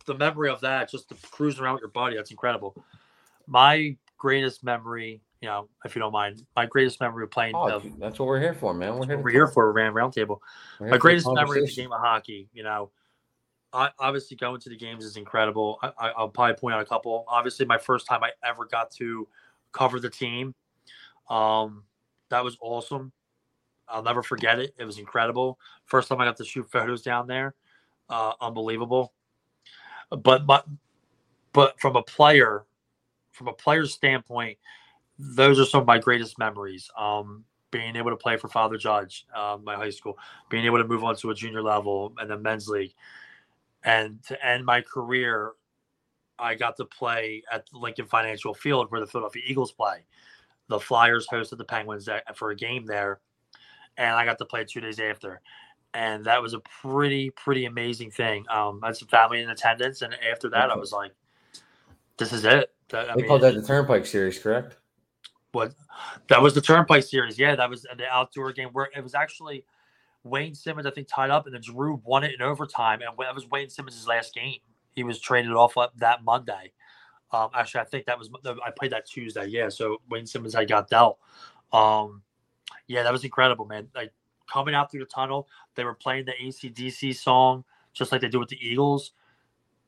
[0.06, 2.84] the memory of that, just the cruising around with your buddy, that's incredible.
[3.46, 7.54] My greatest memory, you know, if you don't mind, my greatest memory of playing.
[7.54, 8.98] Oh, of, that's what we're here for, man.
[8.98, 10.38] We're here, we're here for a round roundtable.
[10.80, 12.90] My greatest memory of the game of hockey, you know,
[13.72, 15.78] I, obviously going to the games is incredible.
[15.82, 17.24] I, I, I'll probably point out a couple.
[17.28, 19.28] Obviously, my first time I ever got to
[19.72, 20.54] cover the team,
[21.28, 21.84] um,
[22.30, 23.12] that was awesome.
[23.88, 24.74] I'll never forget it.
[24.78, 25.58] It was incredible.
[25.86, 27.54] First time I got to shoot photos down there,
[28.08, 29.12] uh, unbelievable.
[30.10, 30.62] But my,
[31.52, 32.64] but from a player,
[33.32, 34.58] from a player's standpoint,
[35.18, 36.90] those are some of my greatest memories.
[36.96, 40.86] Um, being able to play for Father Judge, um, my high school, being able to
[40.86, 42.94] move on to a junior level and then men's league,
[43.84, 45.52] and to end my career,
[46.38, 50.04] I got to play at the Lincoln Financial Field where the Philadelphia Eagles play.
[50.68, 53.20] The Flyers hosted the Penguins for a game there,
[53.96, 55.40] and I got to play two days after,
[55.94, 58.44] and that was a pretty pretty amazing thing.
[58.50, 61.12] Um, I had some family in attendance, and after that, I was like,
[62.18, 64.76] "This is it." That, I They mean, called that the Turnpike Series, correct?
[65.52, 65.72] what
[66.28, 67.38] that was the Turnpike series.
[67.38, 69.64] Yeah, that was the outdoor game where it was actually
[70.24, 73.34] Wayne Simmonds, I think, tied up, and then Drew won it in overtime, and that
[73.34, 74.58] was Wayne Simmonds' last game.
[74.92, 76.72] He was traded off that Monday.
[77.30, 79.46] Um, actually, I think that was I played that Tuesday.
[79.46, 81.18] Yeah, so Wayne Simmonds had got dealt.
[81.72, 82.22] Um,
[82.86, 83.88] yeah, that was incredible, man.
[83.94, 84.12] Like
[84.50, 88.38] coming out through the tunnel, they were playing the ACDC song just like they do
[88.38, 89.12] with the Eagles.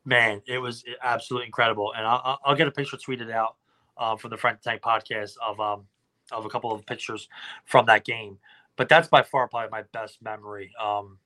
[0.04, 3.56] Man, it was absolutely incredible, and I'll, I'll- get a picture tweeted out
[3.98, 5.86] uh, from the Front Tank podcast of um
[6.32, 7.28] of a couple of pictures
[7.64, 8.38] from that game.
[8.80, 11.18] But that's by far probably my best memory um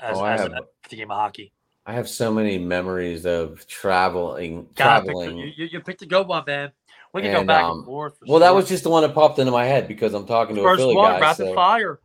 [0.00, 1.52] as, Oh, as have- a, the game of hockey.
[1.84, 6.28] I have so many memories of traveling, Gotta pick the- you, you, picked a good
[6.28, 6.70] one, man.
[7.12, 8.16] We can go back um, and forth.
[8.20, 10.54] for Well, that was just the one that popped into my head because I'm talking
[10.54, 11.18] to a first Philly one, guy.
[11.20, 11.98] rapid so- fire.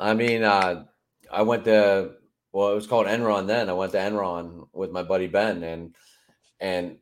[0.00, 0.86] I mean, uh,
[1.30, 2.12] I went to
[2.50, 3.68] well, it was called Enron then.
[3.68, 5.94] I went to Enron with my buddy Ben, and
[6.60, 6.96] and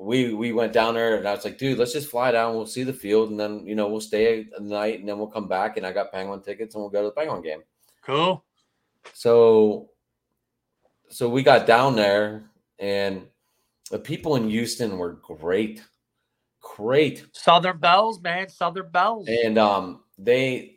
[0.00, 2.54] we we went down there, and I was like, dude, let's just fly down.
[2.54, 5.26] We'll see the field, and then you know we'll stay a night, and then we'll
[5.26, 5.76] come back.
[5.76, 7.62] And I got Penguin tickets, and we'll go to the Penguin game.
[8.02, 8.42] Cool.
[9.12, 9.90] So,
[11.10, 13.26] so we got down there, and
[13.90, 15.82] the people in Houston were great,
[16.60, 17.26] great.
[17.32, 18.48] Southern Belles, man.
[18.48, 19.28] Southern Belles.
[19.28, 20.76] and um they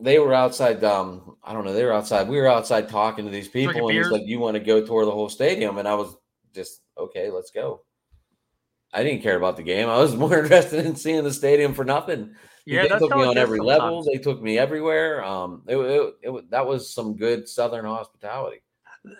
[0.00, 3.32] they were outside um i don't know they were outside we were outside talking to
[3.32, 5.88] these people Drinking and he's like you want to go tour the whole stadium and
[5.88, 6.16] i was
[6.56, 7.82] just okay let's go
[8.92, 11.84] i didn't care about the game i was more interested in seeing the stadium for
[11.84, 16.14] nothing yeah, they took me on every level they took me everywhere um it, it,
[16.22, 18.60] it, that was some good southern hospitality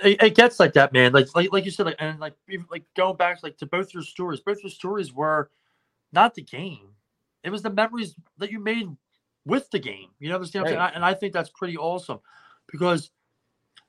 [0.02, 1.12] it, it gets like that, man.
[1.12, 3.94] Like like like you said, like and like even, like going back like to both
[3.94, 4.40] your stories.
[4.40, 5.50] Both your stories were
[6.12, 6.88] not the game;
[7.44, 8.88] it was the memories that you made
[9.44, 10.08] with the game.
[10.18, 10.64] You know, understand?
[10.64, 10.80] what I'm saying?
[10.80, 10.92] Right.
[10.92, 12.18] I- And I think that's pretty awesome
[12.70, 13.10] because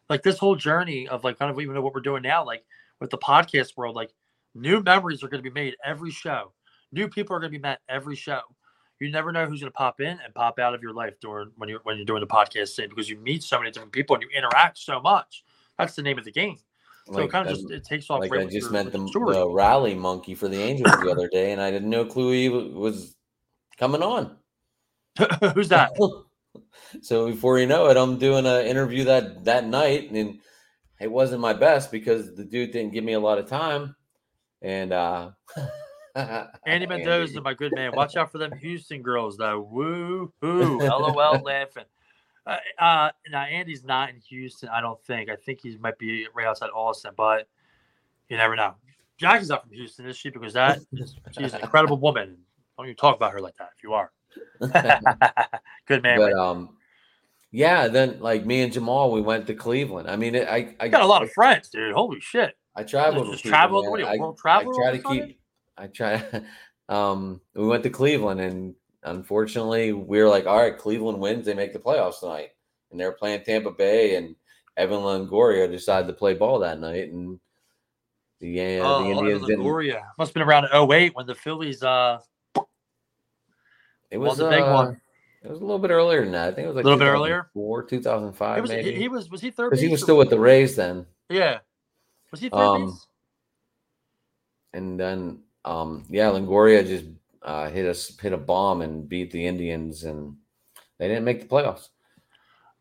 [0.09, 2.63] like this whole journey of like kind of even what we're doing now, like
[2.99, 4.11] with the podcast world, like
[4.55, 6.53] new memories are going to be made every show.
[6.91, 8.41] New people are going to be met every show.
[8.99, 11.51] You never know who's going to pop in and pop out of your life during
[11.57, 14.15] when you're when you're doing the podcast thing because you meet so many different people
[14.15, 15.43] and you interact so much.
[15.77, 16.57] That's the name of the game.
[17.05, 18.19] So it kind of just it takes off.
[18.19, 21.53] like right i just met the, the rally monkey for the angels the other day
[21.53, 23.15] and i didn't know clue he was
[23.77, 24.35] coming on
[25.53, 25.91] Who's that?
[27.01, 30.39] so before you know it, I'm doing an interview that that night, and
[30.99, 33.95] it wasn't my best because the dude didn't give me a lot of time,
[34.61, 35.31] and uh,
[36.65, 37.91] Andy Mendoza, my good man.
[37.95, 39.61] Watch out for them Houston girls, though.
[39.61, 40.79] Woo hoo.
[40.79, 41.85] LOL laughing.
[42.45, 45.29] Uh, uh, now, Andy's not in Houston, I don't think.
[45.29, 47.47] I think he might be right outside Austin, but
[48.29, 48.75] you never know.
[49.17, 50.29] Jackie's not from Houston, is she?
[50.29, 50.79] Because that
[51.37, 52.37] she's an incredible woman.
[52.77, 54.11] Don't you talk about her like that if you are.
[55.87, 56.17] good man.
[56.19, 56.76] But um,
[57.57, 57.87] yeah.
[57.87, 60.09] Then like me and Jamal, we went to Cleveland.
[60.09, 61.93] I mean, it, I I You got a lot of friends, dude.
[61.93, 62.55] Holy shit.
[62.75, 63.31] I traveled.
[63.31, 63.87] Just traveled?
[63.87, 65.39] What are you, I- world traveler I try to a keep.
[65.77, 66.23] I try.
[66.89, 71.45] Um, we went to Cleveland, and unfortunately, we were like, "All right, Cleveland wins.
[71.45, 72.51] They make the playoffs tonight."
[72.91, 74.37] And they're playing Tampa Bay, and
[74.77, 77.41] Evan Longoria decided to play ball that night, and
[78.39, 79.65] the, uh, Oh, the Indians didn't.
[80.17, 82.19] Must have been around 08 when the Phillies uh
[84.09, 85.01] It was the big uh, one.
[85.47, 86.49] It was a little bit earlier than that.
[86.49, 87.49] I think it was like a Little bit earlier?
[87.53, 88.57] four, two thousand five.
[88.57, 88.95] He was, he, maybe.
[88.95, 91.05] he was was he third Because he was still with the Rays then.
[91.29, 91.59] Yeah.
[92.31, 93.07] Was he third Um, base?
[94.73, 97.05] and then um yeah longoria just
[97.41, 100.35] uh hit us hit a bomb and beat the indians and
[100.99, 101.87] they didn't make the playoffs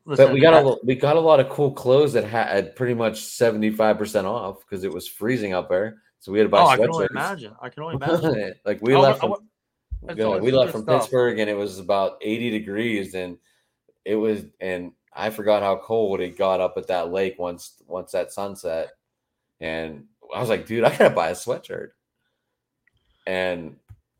[0.05, 2.95] Listen, but we got a we got a lot of cool clothes that had pretty
[2.95, 6.67] much 75% off because it was freezing up there so we had to buy Oh,
[6.67, 7.53] I can only imagine.
[7.61, 8.55] I can only imagine.
[8.65, 9.39] like we I left wa- I
[10.07, 11.03] from, wa- That's yeah, always we left from stuff.
[11.03, 13.39] pittsburgh and it was about 80 degrees and
[14.05, 18.13] it was and i forgot how cold it got up at that lake once once
[18.13, 18.91] that sunset
[19.61, 21.91] and i was like dude i gotta buy a sweatshirt
[23.27, 23.77] and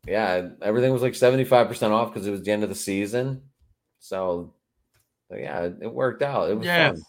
[0.07, 3.41] yeah everything was like 75% off because it was the end of the season
[3.99, 4.53] so
[5.29, 6.93] so yeah it, worked out it was Yeah.
[6.93, 7.01] fun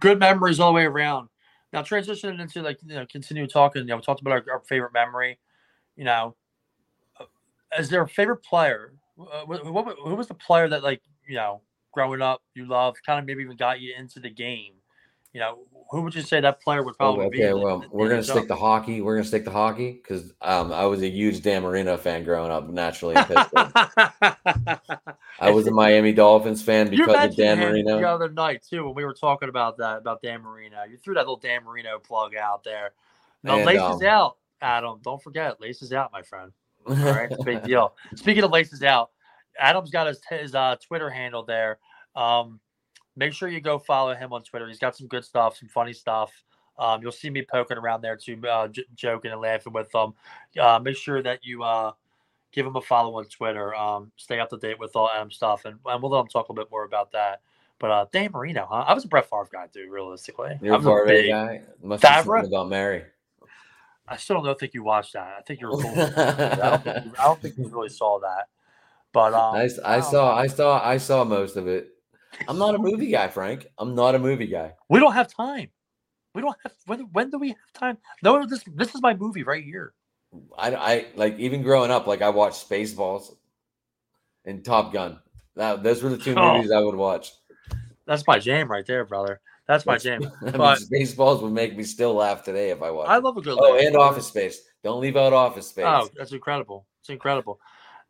[0.00, 1.28] Good memories all the way around.
[1.72, 3.82] Now transitioning into like you know continue talking.
[3.82, 5.38] You know, we talked about our, our favorite memory.
[5.94, 6.34] You know,
[7.78, 8.92] is there a favorite player?
[9.18, 11.60] Uh, wh- wh- what, who was the player that like you know
[11.92, 14.74] growing up you loved, kind of maybe even got you into the game?
[15.32, 15.58] You know,
[15.90, 17.38] who would you say that player would probably be?
[17.38, 20.32] okay in the- well we're gonna stick to hockey we're gonna stick to hockey because
[20.42, 23.14] um, i was a huge dan marino fan growing up naturally
[25.40, 28.94] i was a miami dolphins fan because of dan marino the other night too when
[28.94, 30.84] we were talking about that about Dan Marino.
[30.84, 32.92] You threw that little Dan Marino plug out there.
[33.42, 35.00] Now And, laces um, out, Adam.
[35.02, 36.52] Don't forget laces out, my friend.
[36.86, 37.94] All right, big deal.
[38.14, 39.10] Speaking of laces out,
[39.58, 41.78] Adam's got his his uh, Twitter handle there.
[42.16, 42.60] Um,
[43.16, 44.66] make sure you go follow him on Twitter.
[44.68, 46.32] He's got some good stuff, some funny stuff.
[46.78, 50.14] Um, you'll see me poking around there too, uh, j- joking and laughing with them.
[50.58, 51.90] Uh, make sure that you uh,
[52.52, 53.74] give him a follow on Twitter.
[53.74, 56.48] Um, stay up to date with all Adam stuff, and, and we'll let him talk
[56.48, 57.40] a little bit more about that.
[57.80, 58.84] But uh, Dan Marino, huh?
[58.86, 59.90] I was a Brett Favre guy, dude.
[59.90, 61.30] Realistically, You're I a was a Favre big.
[61.30, 62.36] guy must Favre?
[62.36, 63.04] about mary
[64.10, 65.34] I still don't think you watched that.
[65.38, 65.80] I think you were.
[65.80, 65.82] I
[66.56, 68.46] don't think you, I don't think you really saw that.
[69.12, 70.36] But um, I, I saw.
[70.36, 71.90] I saw I saw most of it.
[72.46, 73.66] I'm not a movie guy, Frank.
[73.78, 74.74] I'm not a movie guy.
[74.88, 75.68] We don't have time.
[76.34, 76.72] We don't have.
[76.86, 77.98] When, when do we have time?
[78.22, 79.92] No, this this is my movie right here.
[80.58, 83.34] I, I like even growing up, like I watched Spaceballs
[84.44, 85.18] and Top Gun.
[85.56, 86.56] That those were the two Oh.
[86.56, 87.32] movies I would watch.
[88.06, 89.40] That's my jam right there, brother.
[89.68, 90.22] That's my jam.
[90.40, 93.10] I mean, But- Spaceballs would make me still laugh today if I watched.
[93.10, 93.58] I love a good.
[93.60, 93.82] Oh, laugh.
[93.84, 94.62] and Office Space.
[94.82, 95.84] Don't leave out Office Space.
[95.86, 96.86] Oh, that's incredible.
[97.00, 97.60] It's incredible.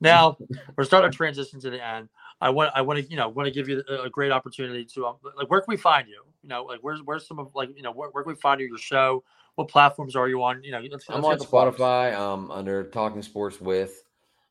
[0.00, 0.38] Now
[0.76, 2.08] we're starting to transition to the end.
[2.40, 4.84] I want I want to you know want to give you a, a great opportunity
[4.94, 6.22] to um, like where can we find you?
[6.42, 8.60] You know like where's where's some of like you know where, where can we find
[8.60, 8.68] you?
[8.68, 9.24] Your show?
[9.56, 10.62] What platforms are you on?
[10.62, 11.76] You know, let's, I'm let's on hit the plugs.
[11.76, 12.16] Spotify.
[12.16, 14.04] Um, under Talking Sports with.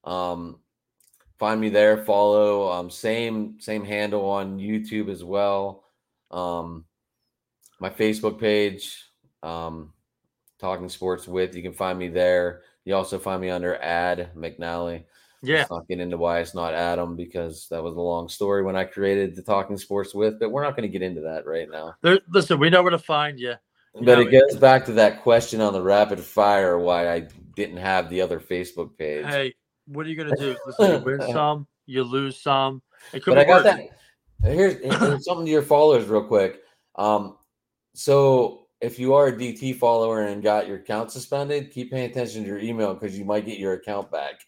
[0.03, 0.60] Um,
[1.39, 2.03] find me there.
[2.03, 2.70] Follow.
[2.70, 5.86] Um, same same handle on YouTube as well.
[6.30, 6.84] Um,
[7.80, 9.04] my Facebook page.
[9.44, 9.94] Um,
[10.60, 11.56] Talking Sports with.
[11.56, 12.62] You can find me there.
[12.84, 15.04] You also find me under Ad McNally.
[15.44, 18.64] Yeah, Let's not get into why it's not Adam because that was a long story
[18.64, 21.46] when I created the Talking Sports with, but we're not going to get into that
[21.46, 21.94] right now.
[22.02, 23.54] there, listen, we know where to find you.
[23.94, 27.78] You But it goes back to that question on the rapid fire why I didn't
[27.78, 29.26] have the other Facebook page.
[29.26, 29.54] Hey,
[29.86, 30.58] what are you gonna do?
[30.66, 32.82] Listen, you win some, you lose some.
[33.14, 33.76] It could but I got worse.
[33.76, 34.52] that.
[34.52, 36.62] Here's, here's something to your followers, real quick.
[36.96, 37.38] Um,
[37.98, 42.43] so if you are a DT follower and got your account suspended, keep paying attention
[42.43, 44.41] to your email because you might get your account back.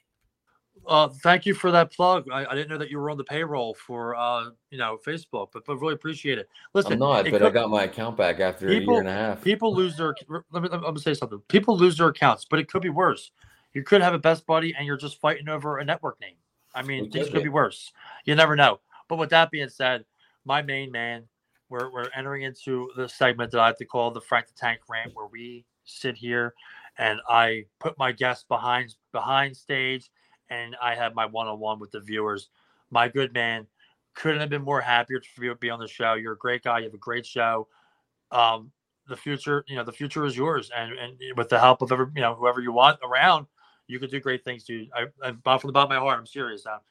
[0.88, 2.26] Uh, thank you for that plug.
[2.32, 5.50] I, I didn't know that you were on the payroll for uh, you know, Facebook,
[5.52, 6.48] but but really appreciate it.
[6.74, 9.44] Listen, I'm not, but I got my account back after a year and a half.
[9.44, 10.16] people lose their.
[10.52, 11.42] Let me, let me say something.
[11.48, 13.32] People lose their accounts, but it could be worse.
[13.74, 16.36] You could have a best buddy, and you're just fighting over a network name.
[16.74, 17.46] I mean, It things could could be.
[17.46, 17.92] be worse.
[18.26, 18.80] You never know.
[19.08, 20.06] But with that being said,
[20.46, 21.24] my main man,
[21.70, 24.80] we're we're entering into the segment that I have to call the Frank the Tank
[24.90, 26.54] rant, where we sit here
[26.98, 30.12] and I put my guests behind behind stage,
[30.50, 32.50] and I have my one on one with the viewers.
[32.92, 33.68] My good man,
[34.16, 36.16] couldn't have been more happier to be on the show.
[36.16, 36.80] You're a great guy.
[36.80, 37.68] You have a great show.
[38.32, 38.72] Um,
[39.08, 42.08] the future, you know, the future is yours, and and with the help of every,
[42.16, 43.48] you know, whoever you want around,
[43.90, 44.88] You could do great things, dude.
[44.96, 46.64] I, I, from the bottom of my heart, I'm serious.
[46.64, 46.82] Now.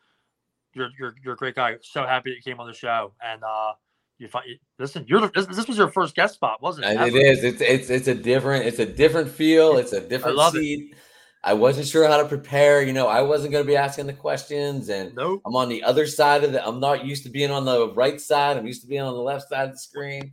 [0.75, 1.77] You're, you're, you're a great guy.
[1.81, 3.15] So happy that you came on the show.
[3.25, 3.73] And uh,
[4.19, 4.47] you find
[4.79, 5.05] listen.
[5.09, 7.15] You're the, this, this was your first guest spot, wasn't it?
[7.15, 7.45] It is.
[7.45, 8.67] It's it's it's a different.
[8.67, 9.77] It's a different feel.
[9.77, 10.91] It's a different I seat.
[10.93, 10.99] It.
[11.45, 12.83] I wasn't sure how to prepare.
[12.83, 15.41] You know, I wasn't going to be asking the questions, and nope.
[15.47, 16.67] I'm on the other side of the.
[16.67, 18.57] I'm not used to being on the right side.
[18.57, 20.33] I'm used to being on the left side of the screen.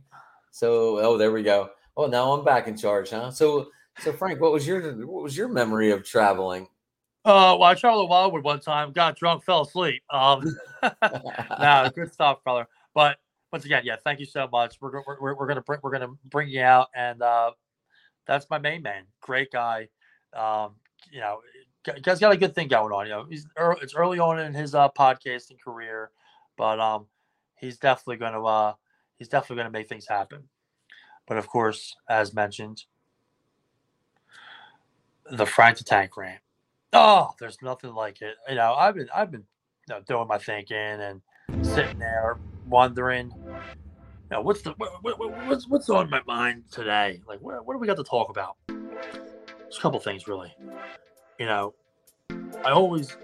[0.50, 1.70] So, oh, there we go.
[1.96, 3.30] Oh, now I'm back in charge, huh?
[3.30, 3.68] So,
[3.98, 6.66] so Frank, what was your what was your memory of traveling?
[7.24, 10.00] Uh, well, I traveled a Wildwood one time, got drunk, fell asleep.
[10.10, 10.44] Um,
[11.02, 12.68] no, good stuff, brother.
[12.94, 13.18] But
[13.52, 14.76] once again, yeah, thank you so much.
[14.80, 17.52] We're we're, we're gonna bring we're gonna bring you out, and uh,
[18.26, 19.88] that's my main man, great guy.
[20.32, 20.72] Um,
[21.10, 21.40] you know,
[22.02, 23.06] guy's got a good thing going on.
[23.06, 26.10] You know, he's early, it's early on in his uh, podcasting career,
[26.56, 27.06] but um,
[27.56, 28.74] he's definitely gonna uh,
[29.18, 30.44] he's definitely gonna make things happen.
[31.26, 32.84] But of course, as mentioned,
[35.30, 36.40] the Frank the Tank rant.
[36.92, 38.36] Oh, there's nothing like it.
[38.48, 39.44] You know, I've been I've been
[39.88, 41.20] you know, doing my thinking and
[41.62, 42.38] sitting there
[42.68, 47.20] wondering, you know, what's the what, what, what's what's on my mind today?
[47.28, 48.56] Like, what, what do we got to talk about?
[48.68, 50.54] There's a couple things really.
[51.38, 51.74] You know,
[52.64, 53.16] I always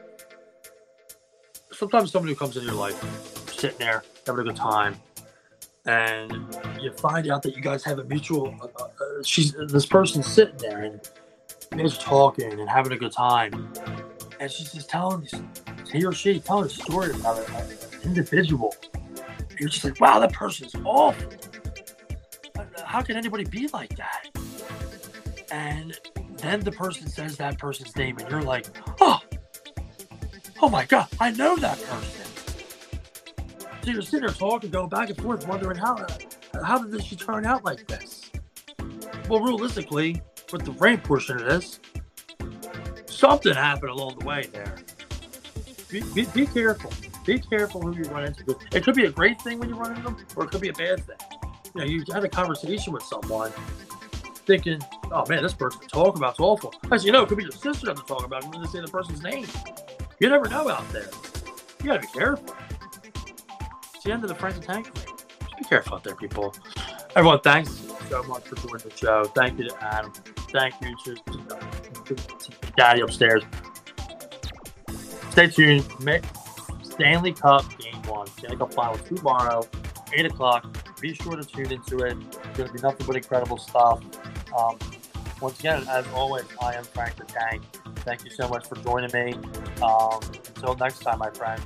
[1.72, 3.00] sometimes somebody who comes into your life,
[3.52, 4.96] sitting there having a good time,
[5.86, 6.32] and
[6.80, 8.54] you find out that you guys have a mutual.
[8.60, 11.00] Uh, uh, uh she's this person's sitting there and
[11.76, 13.72] guys talking and having a good time,
[14.38, 15.26] and she's just telling
[15.92, 18.74] he or she telling a story about an individual.
[19.62, 21.30] You're just like, wow, that person's awful.
[22.58, 24.26] Uh, how can anybody be like that?
[25.52, 25.96] And
[26.38, 28.66] then the person says that person's name, and you're like,
[29.00, 29.20] oh,
[30.60, 32.26] oh my god, I know that person.
[33.84, 37.14] So you're sitting there talking, going back and forth, wondering how uh, how did she
[37.14, 38.32] turn out like this?
[39.28, 40.20] Well, realistically,
[40.52, 41.78] with the rain portion of this,
[43.06, 44.74] something happened along the way there
[45.88, 46.90] be, be, be, careful.
[47.24, 48.56] Be careful who you run into.
[48.72, 50.68] It could be a great thing when you run into them, or it could be
[50.68, 51.16] a bad thing.
[51.74, 53.52] You know, you had a conversation with someone
[54.44, 56.74] thinking, oh man, this person to talk about's awful.
[56.90, 58.80] As you know, it could be your sister that talk about and when they say
[58.80, 59.46] the person's name.
[60.18, 61.08] You never know out there.
[61.80, 62.54] You gotta be careful.
[63.94, 64.92] It's the end of the Frank the Tank.
[64.94, 66.54] Just be careful out there, people.
[67.14, 69.24] Everyone, thanks so much for joining the show.
[69.24, 70.12] Thank you to Adam.
[70.50, 71.14] Thank you to,
[72.04, 73.44] to, to Daddy upstairs
[75.32, 75.86] stay tuned.
[76.92, 79.66] Stanley Cup Game One, Stanley Cup Final tomorrow,
[80.12, 80.76] eight o'clock.
[81.00, 82.16] Be sure to tune into it.
[82.18, 84.02] It's going to be nothing but incredible stuff.
[84.56, 84.78] Um,
[85.40, 87.62] once again, as always, I am Frank the Tank.
[87.96, 89.34] Thank you so much for joining me.
[89.82, 90.20] Um,
[90.54, 91.60] until next time, my friend.